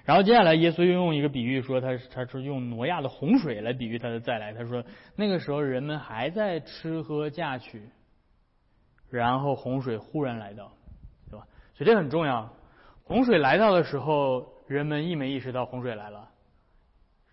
[0.05, 4.53] 然后接下来，耶稣又用一个比喻说，他他说用挪亚的洪水来比喻他的再来。
[4.53, 4.85] 他说
[5.17, 7.89] 那个时候人们还在吃喝嫁娶，
[9.09, 10.71] 然后洪水忽然来到，
[11.31, 11.47] 对吧？
[11.73, 12.55] 所以这很重要。
[13.05, 16.29] 洪水来到的时候，人们意没意识到洪水来了？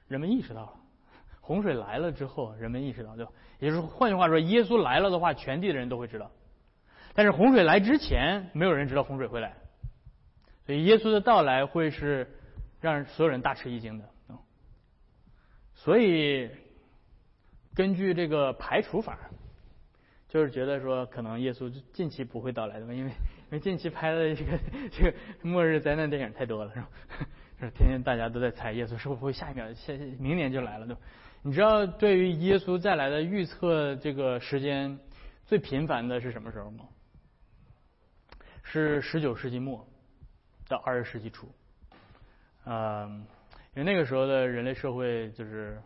[0.08, 0.74] 人们意识到了。
[1.46, 3.32] 洪水来了之后，人们意识到，对吧？
[3.60, 6.32] 也就是换句话说，耶稣来了的话，全地的人都会知道。
[7.14, 9.54] 但是洪水来之前，没有人知道洪水会来，
[10.66, 12.28] 所以耶稣的到来会是
[12.82, 14.10] 让所有人大吃一惊的。
[15.76, 16.50] 所以
[17.76, 19.20] 根据这个排除法，
[20.28, 24.60] 就是觉得说可能耶稣近期不会到来的，因为因为近期拍的这个
[24.92, 26.90] 这个末日灾难电影太多了，是吧？
[27.62, 31.02] 是天天大家都在猜耶稣是不是会下一秒下明年就来了，对吧？
[31.48, 34.98] 你知道对于耶稣再来的预测这个时间
[35.46, 36.86] 最频繁的是什么时候吗？
[38.64, 39.88] 是十九世纪末
[40.68, 41.48] 到二十世纪初，
[42.66, 43.28] 嗯，
[43.76, 45.80] 因为那个时候的人类社会就是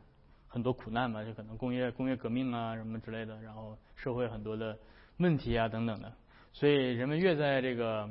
[0.48, 4.80] 很多苦难嘛，就可能工业工业革命啊什么之类的，然后社会很多的
[5.18, 6.10] 问题啊等等的，
[6.54, 8.10] 所以人们越在这个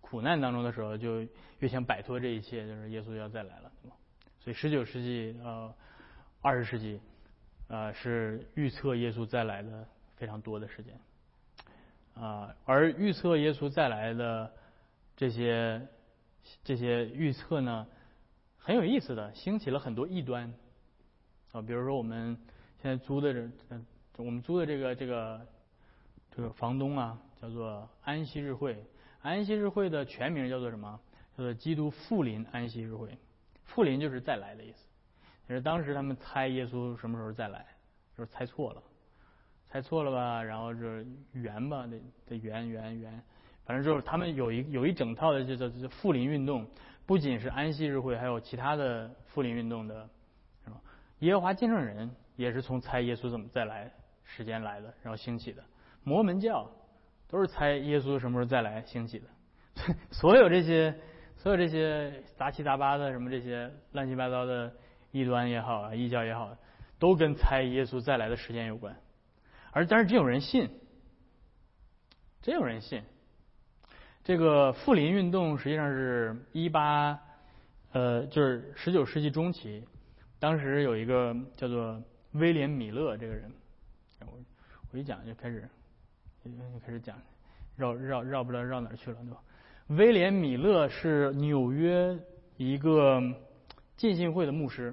[0.00, 1.20] 苦难当中的时候，就
[1.58, 3.96] 越想摆脱这一切，就是耶稣要再来了，对吧？
[4.40, 5.70] 所以十九世纪呃
[6.40, 7.00] 二十世纪
[7.68, 10.98] 呃是预测耶稣再来的非常多的时间。
[12.14, 14.50] 啊，而预测耶稣再来的
[15.16, 15.86] 这些
[16.64, 17.86] 这些预测呢，
[18.56, 20.54] 很有意思的，兴起了很多异端
[21.52, 21.60] 啊。
[21.60, 22.38] 比如说我们
[22.80, 23.50] 现在租的这，
[24.16, 25.46] 我们租的这个这个
[26.30, 28.82] 这个房东啊，叫做安息日会。
[29.20, 30.98] 安息日会的全名叫做什么？
[31.36, 33.18] 叫做基督复临安息日会。
[33.64, 34.85] 复临就是再来的意思。
[35.48, 37.64] 也是当时他们猜耶稣什么时候再来，
[38.16, 38.82] 就是猜错了。
[39.68, 40.42] 猜错了吧？
[40.42, 43.22] 然后就是圆吧，得得圆圆圆，
[43.64, 46.66] 反正就是他们有一有一整套的这叫这复临运动，
[47.04, 50.08] 不仅是安息日会，还有其他的复临运动的，
[50.64, 50.80] 是吧？
[51.18, 53.90] 耶和华见证人也是从猜耶稣怎么再来
[54.22, 55.62] 时间来的，然后兴起的。
[56.04, 56.70] 摩门教
[57.28, 59.26] 都是猜耶稣什么时候再来兴起的。
[60.10, 60.96] 所有这些
[61.36, 64.72] 所有这些杂七杂八的什么这些乱七八糟的
[65.16, 66.54] 异端也好啊，异教也好，
[66.98, 68.94] 都跟猜耶稣再来的时间有关。
[69.70, 70.68] 而但是真有人信，
[72.42, 73.02] 真有人信。
[74.24, 77.18] 这个富林运动实际上是一八，
[77.92, 79.84] 呃，就是十九世纪中期，
[80.38, 82.02] 当时有一个叫做
[82.32, 83.50] 威廉米勒这个人，
[84.26, 84.38] 我
[84.92, 85.66] 我一讲就开始，
[86.44, 86.50] 就
[86.84, 87.16] 开始讲，
[87.76, 89.40] 绕绕绕不知道绕哪去了，对吧？
[89.86, 92.18] 威廉米勒是纽约
[92.56, 93.22] 一个
[93.96, 94.92] 浸信会的牧师，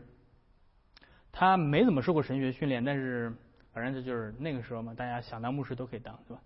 [1.33, 3.33] 他没怎么受过神学训练，但是。
[3.73, 6.43] 反正这就是那个时候嘛，大家想当牧师都可以当，对吧？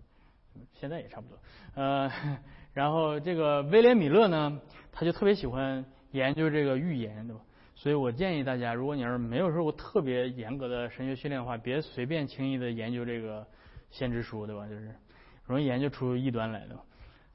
[0.72, 1.38] 现在也差不多。
[1.74, 2.10] 呃，
[2.72, 4.58] 然后这个威廉米勒呢，
[4.90, 7.42] 他就特别喜欢研究这个预言，对吧？
[7.74, 13.46] 所以我建议大家，如果你要是没有受过特别严格的神学训练的话，别随便轻易的研究这个
[13.90, 14.66] 先知书，对吧？
[14.66, 14.94] 就是
[15.44, 16.80] 容易研究出异端来的。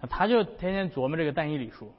[0.10, 1.94] 他就天天琢磨这个但以理书，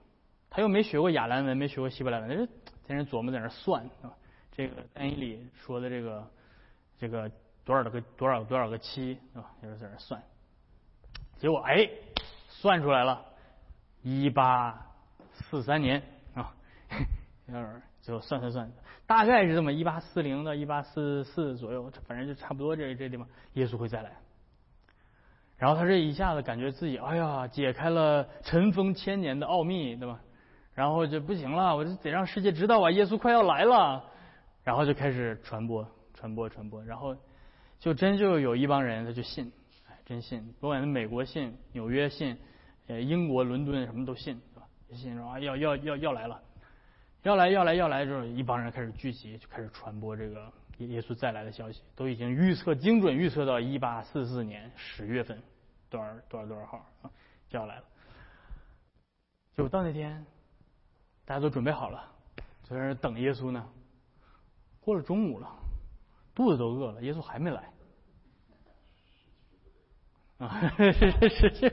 [0.50, 2.44] 他又没学过亚兰文，没学过希伯来文，他就
[2.88, 4.16] 天天琢磨在那算，对吧？
[4.54, 6.30] 这个但以理说的这个
[6.98, 7.30] 这个。
[7.66, 9.50] 多少个多少多少个七，对吧？
[9.62, 10.22] 就是在那算，
[11.38, 11.88] 结果哎，
[12.46, 13.24] 算出来了，
[14.02, 14.86] 一八
[15.32, 16.02] 四三年
[16.34, 16.52] 啊，
[18.02, 18.70] 最后 算算算，
[19.06, 24.12] 大概是这么一八四零到一八四四左右，反正就差不多这这地方，耶稣会再来。
[25.56, 30.20] 然后他这一下子感觉自己哎呀，解开了尘封千年的奥秘，对吧？
[30.74, 34.04] 然后就不行了，我就得让世界知道啊，耶稣快要来了。
[34.64, 37.16] 然后就开始传播，传播，传播，然后。
[37.80, 39.52] 就真就有一帮人，他就信，
[39.90, 42.34] 哎，真信，不管是美国信、纽约信、
[42.86, 44.66] 呃英国伦敦什么都信，是吧？
[44.96, 46.40] 信说啊要要要要来了，
[47.24, 55.38] 要来要来要来之后，一帮人开始聚集，就开始传播这个耶耶稣再来的消息，都已经预测精准预测到一八四四年十月份
[55.90, 57.10] 多少多少多少号啊
[57.50, 57.84] 就要来了。
[59.54, 60.24] 就到那天，
[61.26, 62.02] 大家都准备好了，
[62.62, 63.68] 在那等耶稣呢。
[64.84, 65.48] 过了中午了，
[66.34, 67.70] 肚子都饿了，耶稣还没来。
[70.38, 70.92] 啊， 是
[71.30, 71.72] 是是，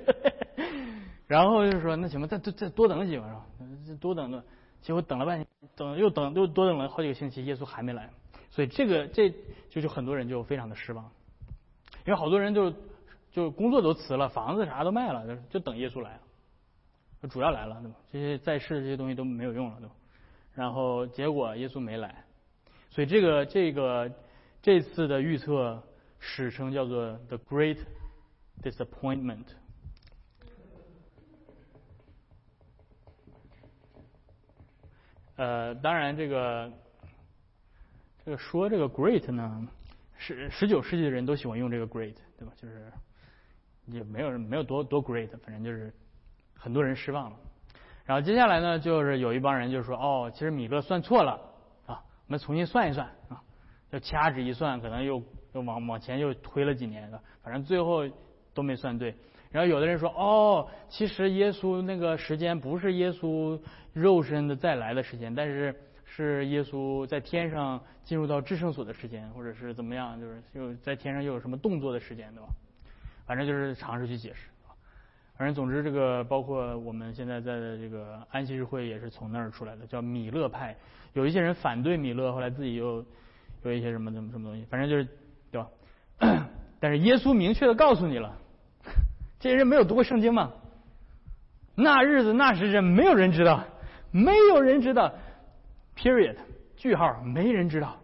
[1.27, 3.45] 然后就说那行吧，再再再多等几个是吧？
[3.99, 4.41] 多等等，
[4.81, 8.09] 结果等了半天，等又等又多等了好几个星期，耶稣还没来，
[8.49, 9.29] 所以这个这
[9.69, 11.03] 就就很多人就非常的失望，
[12.05, 12.73] 因为好多人就
[13.31, 16.11] 就工作都辞了，房子啥都卖了，就就等耶稣来
[17.21, 17.97] 了，主要来了对吧？
[18.11, 19.95] 这些在世的这些东西都没有用了对吧？
[20.53, 22.23] 然后结果耶稣没来，
[22.91, 24.11] 所以这个这个
[24.61, 25.81] 这次的预测
[26.19, 27.79] 史称叫做 The Great。
[28.61, 29.45] disappointment。
[35.35, 36.71] 呃，当然，这个
[38.23, 39.67] 这个说这个 great 呢，
[40.15, 42.53] 十十九世纪的人都喜欢用这个 great，对吧？
[42.55, 42.93] 就是
[43.87, 45.91] 也没有没有多多 great，反正就是
[46.53, 47.37] 很多人失望了。
[48.05, 51.41] 然后接下来呢，就是有一帮人就说，哦，其实米勒算错了，
[52.31, 53.43] 我们重新算一算啊，
[53.91, 55.21] 就掐指一算，可能又
[55.51, 58.09] 又往往前又推了几年了，反正最后。
[58.53, 59.15] 都没算对，
[59.49, 63.57] 然后有的人说，哦，其实耶稣那个时间不是耶稣
[63.93, 65.73] 肉身的再来的时间，但是
[66.03, 72.49] 是耶稣在天上进入到至圣所的时间，或者是怎么样，就是又在天上又有什么动作的时间，对吧？
[73.25, 74.49] 反正就是尝试去解释。
[75.41, 80.77] 反正总之，这个包括我们现在在的这个安息日会也是从那儿出来的，叫米勒派。
[81.13, 83.03] 有一些人反对米勒，后来自己又
[83.63, 85.07] 有一些什么什么什么东西，反正就是
[85.51, 85.67] 对吧？
[86.79, 88.37] 但是耶稣明确的告诉你了，
[89.39, 90.51] 这些人没有读过圣经吗？
[91.73, 93.63] 那日子那时辰没有人知道，
[94.11, 95.11] 没有人知道
[95.97, 96.35] ，period，
[96.77, 97.97] 句号，没人知道，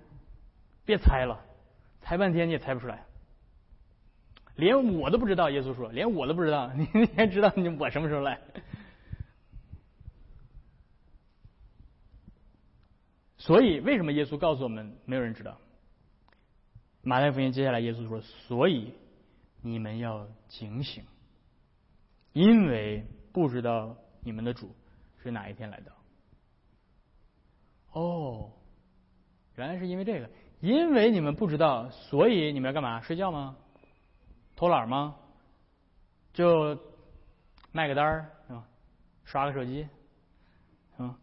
[0.85, 1.39] 别猜了，
[2.01, 3.03] 猜半天你也猜不出来。
[4.57, 6.85] 连我都不知道，耶稣说，连我都不知道， 你
[7.15, 8.39] 还知道你我什么时候来？
[13.37, 15.57] 所以，为什么耶稣告诉我们没有人知道？
[17.01, 18.91] 马太福音接下来耶稣说：“所以
[19.61, 21.05] 你们要警醒，
[22.33, 24.75] 因为不知道你们的主
[25.23, 25.93] 是哪一天来的。”
[27.93, 28.51] 哦，
[29.55, 30.29] 原来是因为这个，
[30.59, 32.99] 因为你们不知道，所以你们要干嘛？
[33.01, 33.55] 睡觉吗？
[34.57, 35.15] 偷懒吗？
[36.33, 36.77] 就
[37.71, 38.63] 卖个单儿是吧，
[39.23, 39.87] 刷个手机，
[40.97, 41.15] 嗯，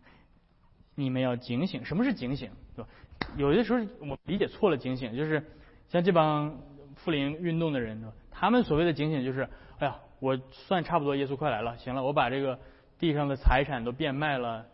[0.95, 1.85] 你们要警醒。
[1.85, 2.51] 什么是警醒？
[2.75, 2.91] 对吧？
[3.37, 5.45] 有的时候我理解错了，警醒就是
[5.89, 6.57] 像这帮
[6.95, 12.57] 富林运动的人，他们所谓的警醒就是，哎呀，我算差不多，耶稣快来了，行了，我把这个
[12.99, 14.65] 地上的财产都变卖了，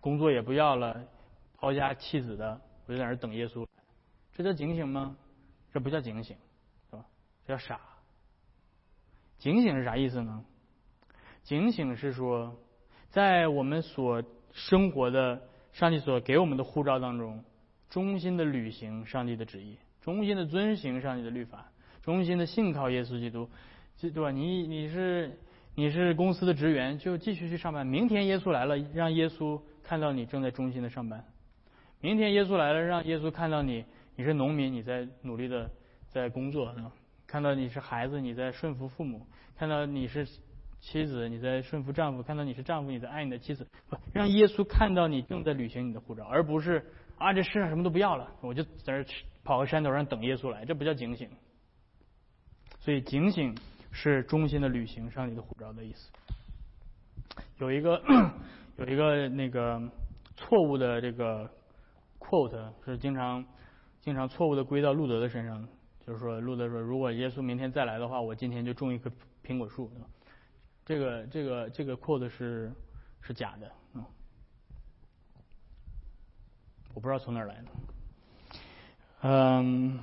[0.00, 1.04] 工作也不要了，
[1.56, 3.64] 抛家弃子的，我就在那等耶稣。
[4.32, 5.16] 这叫警醒吗？
[5.72, 6.36] 这不叫警醒，
[6.90, 7.04] 是吧？
[7.46, 7.80] 这叫傻。
[9.38, 10.44] 警醒是啥意思呢？
[11.42, 12.56] 警醒是说，
[13.10, 14.22] 在我们所
[14.52, 15.40] 生活的
[15.72, 17.44] 上帝所给我们的护照当中，
[17.88, 21.70] 忠心的履行上帝的旨意，忠心的遵行上帝的律法，
[22.02, 23.48] 忠心的信靠耶稣基督，
[24.00, 24.30] 对吧？
[24.30, 25.38] 你你是
[25.74, 27.86] 你是公司的职员，就继续去上班。
[27.86, 31.24] 明天耶稣来了，让耶稣看到你正在忠心的上班。
[32.00, 33.84] 明天耶稣来了，让耶稣看到你
[34.16, 35.70] 你是农民，你在努力的
[36.08, 36.92] 在工作，是吧？
[37.28, 39.20] 看到你是孩子，你在顺服父母；
[39.54, 40.26] 看到你是
[40.80, 43.68] 妻子，你在顺服丈夫；看到你是丈夫，你在爱你的妻子。
[43.90, 46.84] 不，让耶稣看到你正在履行你的护照，而不是
[47.18, 49.04] 啊，这世上什么都不要了，我就在这
[49.44, 51.28] 跑个山头上等耶稣来，这不叫警醒。
[52.80, 53.54] 所以警醒
[53.92, 56.10] 是忠心的履行上帝的护照的意思。
[57.58, 58.00] 有一个
[58.78, 59.78] 有一个那个
[60.34, 61.50] 错误的这个
[62.18, 63.44] quote 是经常
[64.00, 65.68] 经常错误的归到路德的身上。
[66.08, 69.12] 就是说，路德说，如果耶稣明天再来的话，我今天就种一棵
[69.44, 69.92] 苹果树。
[70.86, 72.72] 这个这个这个 quote 是
[73.20, 74.02] 是假的，嗯，
[76.94, 77.64] 我不知道从哪儿来的。
[79.20, 79.98] 嗯，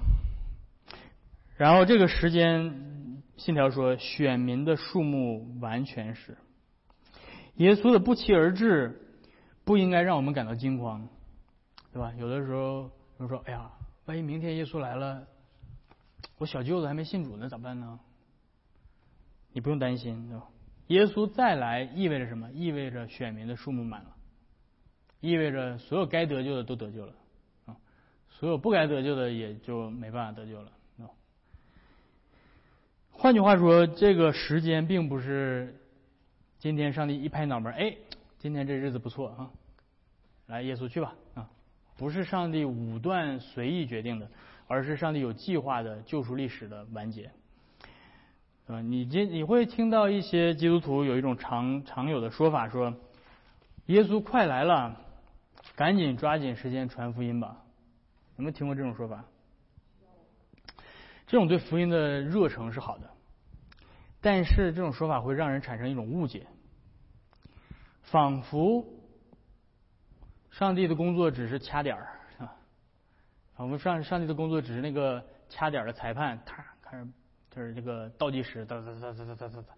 [1.58, 6.38] 然后这个时间信条说，选民的数目完全是
[7.56, 9.02] 耶稣的不期而至，
[9.64, 11.10] 不应该让我们感到惊慌，
[11.92, 12.14] 对吧？
[12.20, 13.72] 有的时候，比如说，哎呀，
[14.06, 15.26] 万一明天耶稣来了。
[16.38, 18.00] 我小舅子还没信主呢，咋办呢？
[19.54, 20.48] 你不用担心，对吧？
[20.88, 22.52] 耶稣再来意味着什么？
[22.52, 24.16] 意味着选民的数目满了，
[25.22, 27.14] 意味着所有该得救的都得救了，
[27.66, 27.78] 啊，
[28.30, 30.72] 所有不该得救的也就没办法得救了。
[33.18, 35.80] 换句话说，这个时间并不是
[36.60, 37.96] 今天上帝一拍脑门，哎，
[38.40, 39.50] 今天这日子不错啊，
[40.48, 41.50] 来耶稣去吧，啊，
[41.98, 44.30] 不是上帝武断随意决定的。
[44.68, 47.32] 而是上帝有计划的救赎历史的完结。
[48.68, 52.94] 嗯，你今你会听到一些基督徒有一种常常有的说法，说
[53.86, 55.00] 耶稣快来了，
[55.76, 57.62] 赶紧抓紧时间传福音吧。
[58.38, 59.24] 有没有听过这种说法？
[61.28, 63.10] 这种对福音的热诚是好的，
[64.20, 66.48] 但是这种说法会让人产生一种误解，
[68.02, 68.86] 仿佛
[70.50, 72.15] 上帝的工作只是掐点儿。
[73.58, 77.08] 我们上上帝的工作只是那个掐点的裁判，他，开始
[77.50, 79.74] 就是这个倒计时，哒哒哒哒哒哒哒，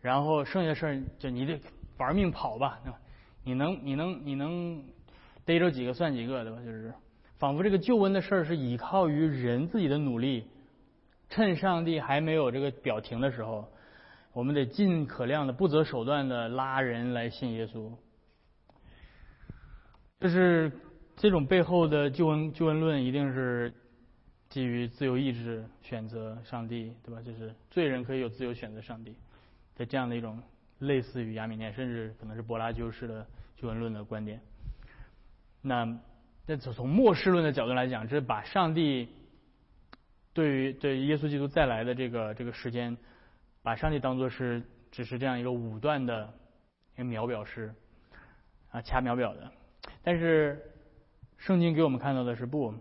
[0.00, 1.60] 然后剩下的事儿就你得
[1.98, 2.98] 玩命跑吧，对吧？
[3.44, 4.82] 你能你能你能
[5.44, 6.58] 逮着几个算几个，对吧？
[6.64, 6.92] 就是
[7.38, 10.48] 仿佛这个救恩的事儿是依靠于人自己的努力，
[11.28, 13.68] 趁上帝还没有这个表停的时候，
[14.32, 17.92] 我们得尽可量的不择手段的拉人来信耶稣，
[20.20, 20.72] 就是
[21.18, 23.74] 这种背后的救恩救恩论一定是
[24.48, 27.20] 基于自由意志选择上帝，对吧？
[27.20, 29.16] 就是罪人可以有自由选择上帝
[29.74, 30.40] 的这样的一种
[30.78, 34.40] 类似于亚米念，甚至可能是柏拉修式的救恩论的观点。
[35.60, 35.98] 那
[36.46, 39.08] 那从末世论的角度来讲，这把上帝
[40.32, 42.96] 对于对耶稣基督再来的这个这个时间，
[43.64, 44.62] 把上帝当做是
[44.92, 46.32] 只是这样一个武断的
[46.94, 47.74] 一个秒表师
[48.70, 49.50] 啊，掐秒表的，
[50.04, 50.62] 但是。
[51.38, 52.74] 圣经给我们看到的是不，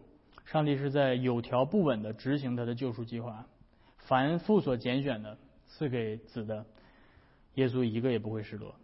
[0.45, 3.45] 上帝是在有条不紊的执行他的救赎计划。
[3.97, 6.65] 凡父所拣选的，赐给子的，
[7.55, 8.75] 耶稣一个也不会失落。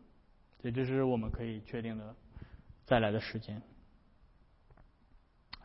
[0.61, 2.15] 所以这是我们可以确定的
[2.85, 3.61] 再来的时间。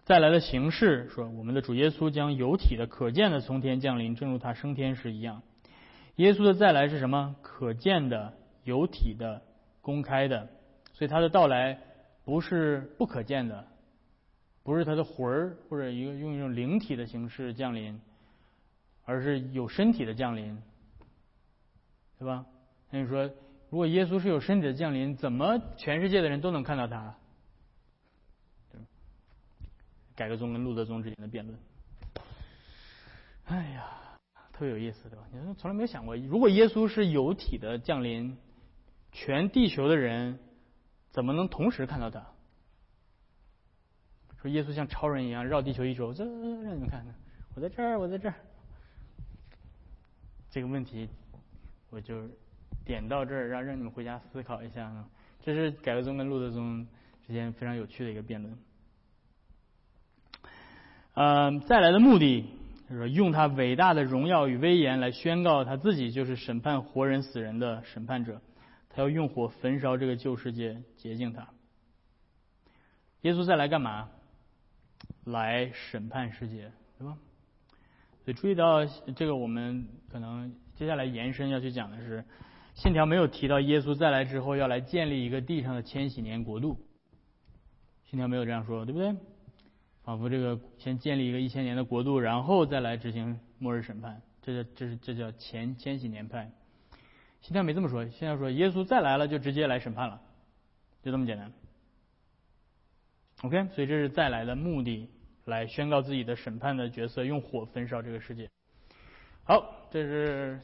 [0.04, 5.42] 再来的形式说，我们的主耶稣将有体的、可见的从天降临，正如他升天时一样。
[6.16, 7.36] 耶稣的再来是什么？
[7.42, 8.32] 可见的、
[8.64, 9.42] 有体的、
[9.82, 10.48] 公开的。
[10.94, 11.78] 所以他的到来
[12.24, 13.68] 不是不可见的，
[14.69, 17.99] 不是他的魂儿或者一个用一种灵体的形式降临，
[19.07, 20.62] 而是有身体的降临，
[22.19, 22.45] 对吧？
[22.91, 23.25] 那你说，
[23.71, 27.16] 如果耶稣是有身体的降临，怎么全世界的人都能看到他？
[30.14, 31.59] 改革宗跟路德宗之间的辩论，
[33.47, 33.87] 哎呀，
[34.53, 35.25] 特别有意思，对吧？
[35.33, 38.37] 你说从来没有想过，如果耶稣是有体的降临，
[39.12, 40.39] 全地球的人
[41.09, 42.27] 怎么能同时看到他？
[44.41, 47.14] 说耶稣像超人一样绕地球一周，这让你们看看，
[47.55, 48.34] 我在这儿，我在这儿。
[50.51, 51.09] 这个问题
[51.91, 52.22] 我就
[52.84, 55.09] 点到这儿，让让你们回家思考一下啊。
[55.43, 56.86] 这是改革宗跟路德宗
[57.26, 58.59] 之间非常有趣的一个辩论。
[61.14, 62.47] 嗯，再来的目的
[62.89, 68.41] 就是用他伟大的荣耀与威严来宣告他自己就是审判活人死人的审判者，
[68.89, 71.49] 他要用火焚烧这个旧世界，洁净它。
[73.22, 74.09] 耶稣再来干嘛？
[75.31, 77.16] 来审判世界，对吧？
[78.24, 82.24] 所以注意到这个，我们可能接下来延伸要去讲的是，
[82.74, 86.79] 信条没有提到耶稣再来之后要来建立一个地上的千禧年国度，
[88.05, 89.14] 信条没有这样说，对不对？
[90.03, 96.51] 仿佛这个先建立一个一千年的国度，然后再来执行末日审判，这叫这是这叫前千禧年派。
[97.43, 100.20] 现在没这么说，现在说耶稣再来了就直接来审判了，
[101.03, 101.53] 就这么简单。
[103.43, 105.09] OK，所以这是再来的目的，
[105.49, 108.49] 来宣告自己的审判的角色，用火焚烧这个世界。
[109.44, 110.61] 好，这是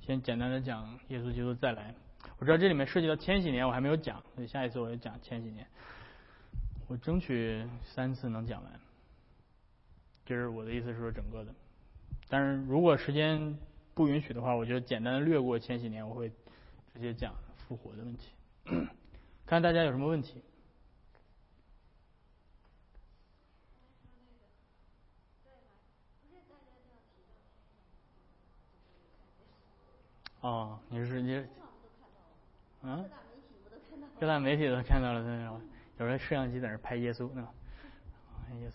[0.00, 1.94] 先简单的讲耶稣基督再来。
[2.38, 5.64] 我知道这里面涉及到千禧年，我还没有讲，所以下一次我就讲千禧年。
[6.88, 8.72] 我争取三次能讲完，
[10.26, 11.54] 这是我的意思，是说整个的。
[12.28, 13.56] 但是如果时间
[13.94, 16.28] 不允许的话，我就简单的略过千禧年，我会
[16.92, 18.32] 直接讲复活的问题。
[19.46, 20.42] 看大家有什么问题？
[30.40, 31.44] 哦，你是你？
[32.82, 33.08] 嗯？
[34.20, 35.60] 各大媒体都看到了，对吗？
[35.98, 37.48] 有人摄像机在那拍耶稣呢，
[38.46, 38.74] 拍耶稣，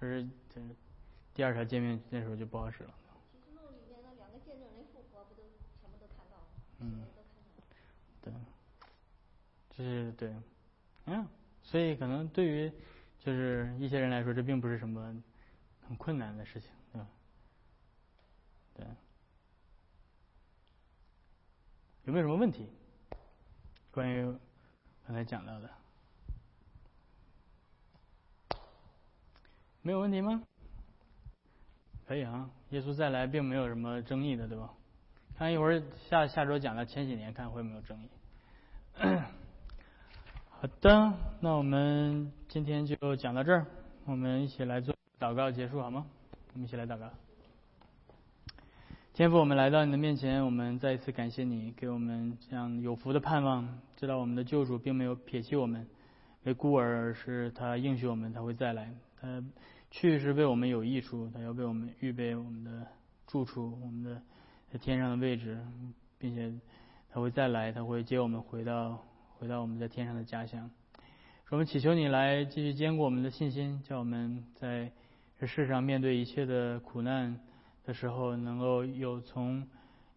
[0.00, 0.60] 就是这
[1.32, 2.94] 第二条见面那时候就不好使了。
[3.32, 5.42] 其实路里面那两个见证人复活，不都
[5.80, 6.44] 全部都看到了？
[6.80, 7.06] 嗯，
[8.22, 8.32] 对，
[9.76, 10.34] 这是对，
[11.06, 11.26] 嗯，
[11.62, 12.72] 所以可能对于
[13.18, 15.14] 就是一些人来说，这并不是什么
[15.88, 17.08] 很困难的事情，对吧？
[18.74, 18.86] 对，
[22.04, 22.68] 有没有什么问题？
[23.90, 24.24] 关于
[25.06, 25.70] 刚才讲到的？
[29.82, 30.42] 没有问题吗？
[32.06, 34.70] 可以啊，耶稣再来并没有什么争议的，对吧？
[35.36, 38.08] 看一会儿下下周讲的前几年，看会有没有争议。
[40.50, 43.66] 好的，那我们今天就讲到这儿，
[44.04, 46.06] 我们一起来做祷告结束好吗？
[46.52, 47.10] 我们一起来祷告。
[49.16, 55.86] 天父，我们来到你的面前，我们再一次感谢你给我们这样有福的盼望，知道我们的救主并没有撇弃我们，
[56.42, 59.40] 为孤儿，而是他应许我们他会再来，他。
[59.92, 62.84] 去是为我们有益处，他要为我们预备我们的
[63.28, 64.20] 住处，我们的
[64.72, 65.56] 在天上的位置，
[66.18, 66.52] 并且
[67.08, 69.00] 他会再来，他会接我们回到
[69.38, 70.68] 回到我们在天上的家乡。
[71.50, 74.90] 我们祈求你来继续坚固我们的信心，叫我们在
[75.38, 77.38] 这世上面对一切的苦难
[77.84, 79.66] 的时候，能够有从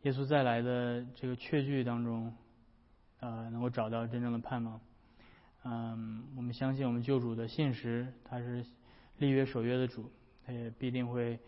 [0.04, 2.34] 耶稣再来的这个确据当中，
[3.20, 4.80] 啊，能够找到真正的盼望。
[5.64, 8.66] 嗯，我们相信我们救主的信实，他是。
[9.20, 10.12] 立约守约的主，
[10.46, 11.40] 他也必定会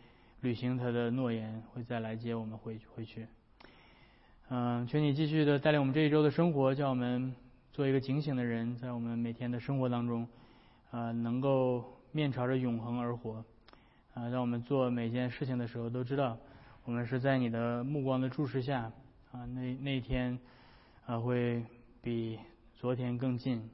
[0.42, 3.28] 履行他的诺言，会再来接我们回回去。
[4.50, 7.32] 嗯，求你继续的带领我们这一周的生活，叫我们
[7.72, 10.28] 做一个警醒的人，在我们每天的生活当中，
[10.90, 13.46] 啊，能够面朝着永恒而活。
[14.20, 16.38] 啊，让我们做每件事情的时候都知道，
[16.84, 18.92] 我们是在你的目光的注视下。
[19.32, 20.38] 啊，那那天
[21.06, 21.64] 啊，会
[22.02, 22.38] 比
[22.76, 23.70] 昨天更近，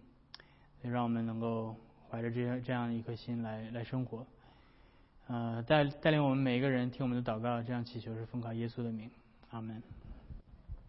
[0.84, 1.76] 也让我们能够。
[2.08, 4.26] 怀着这样这样一颗心来来生活，
[5.28, 9.10] 呃，带带领我们每一个人听我们的祷告，这样祈求是奉靠耶稣的名，
[9.50, 9.82] 阿门。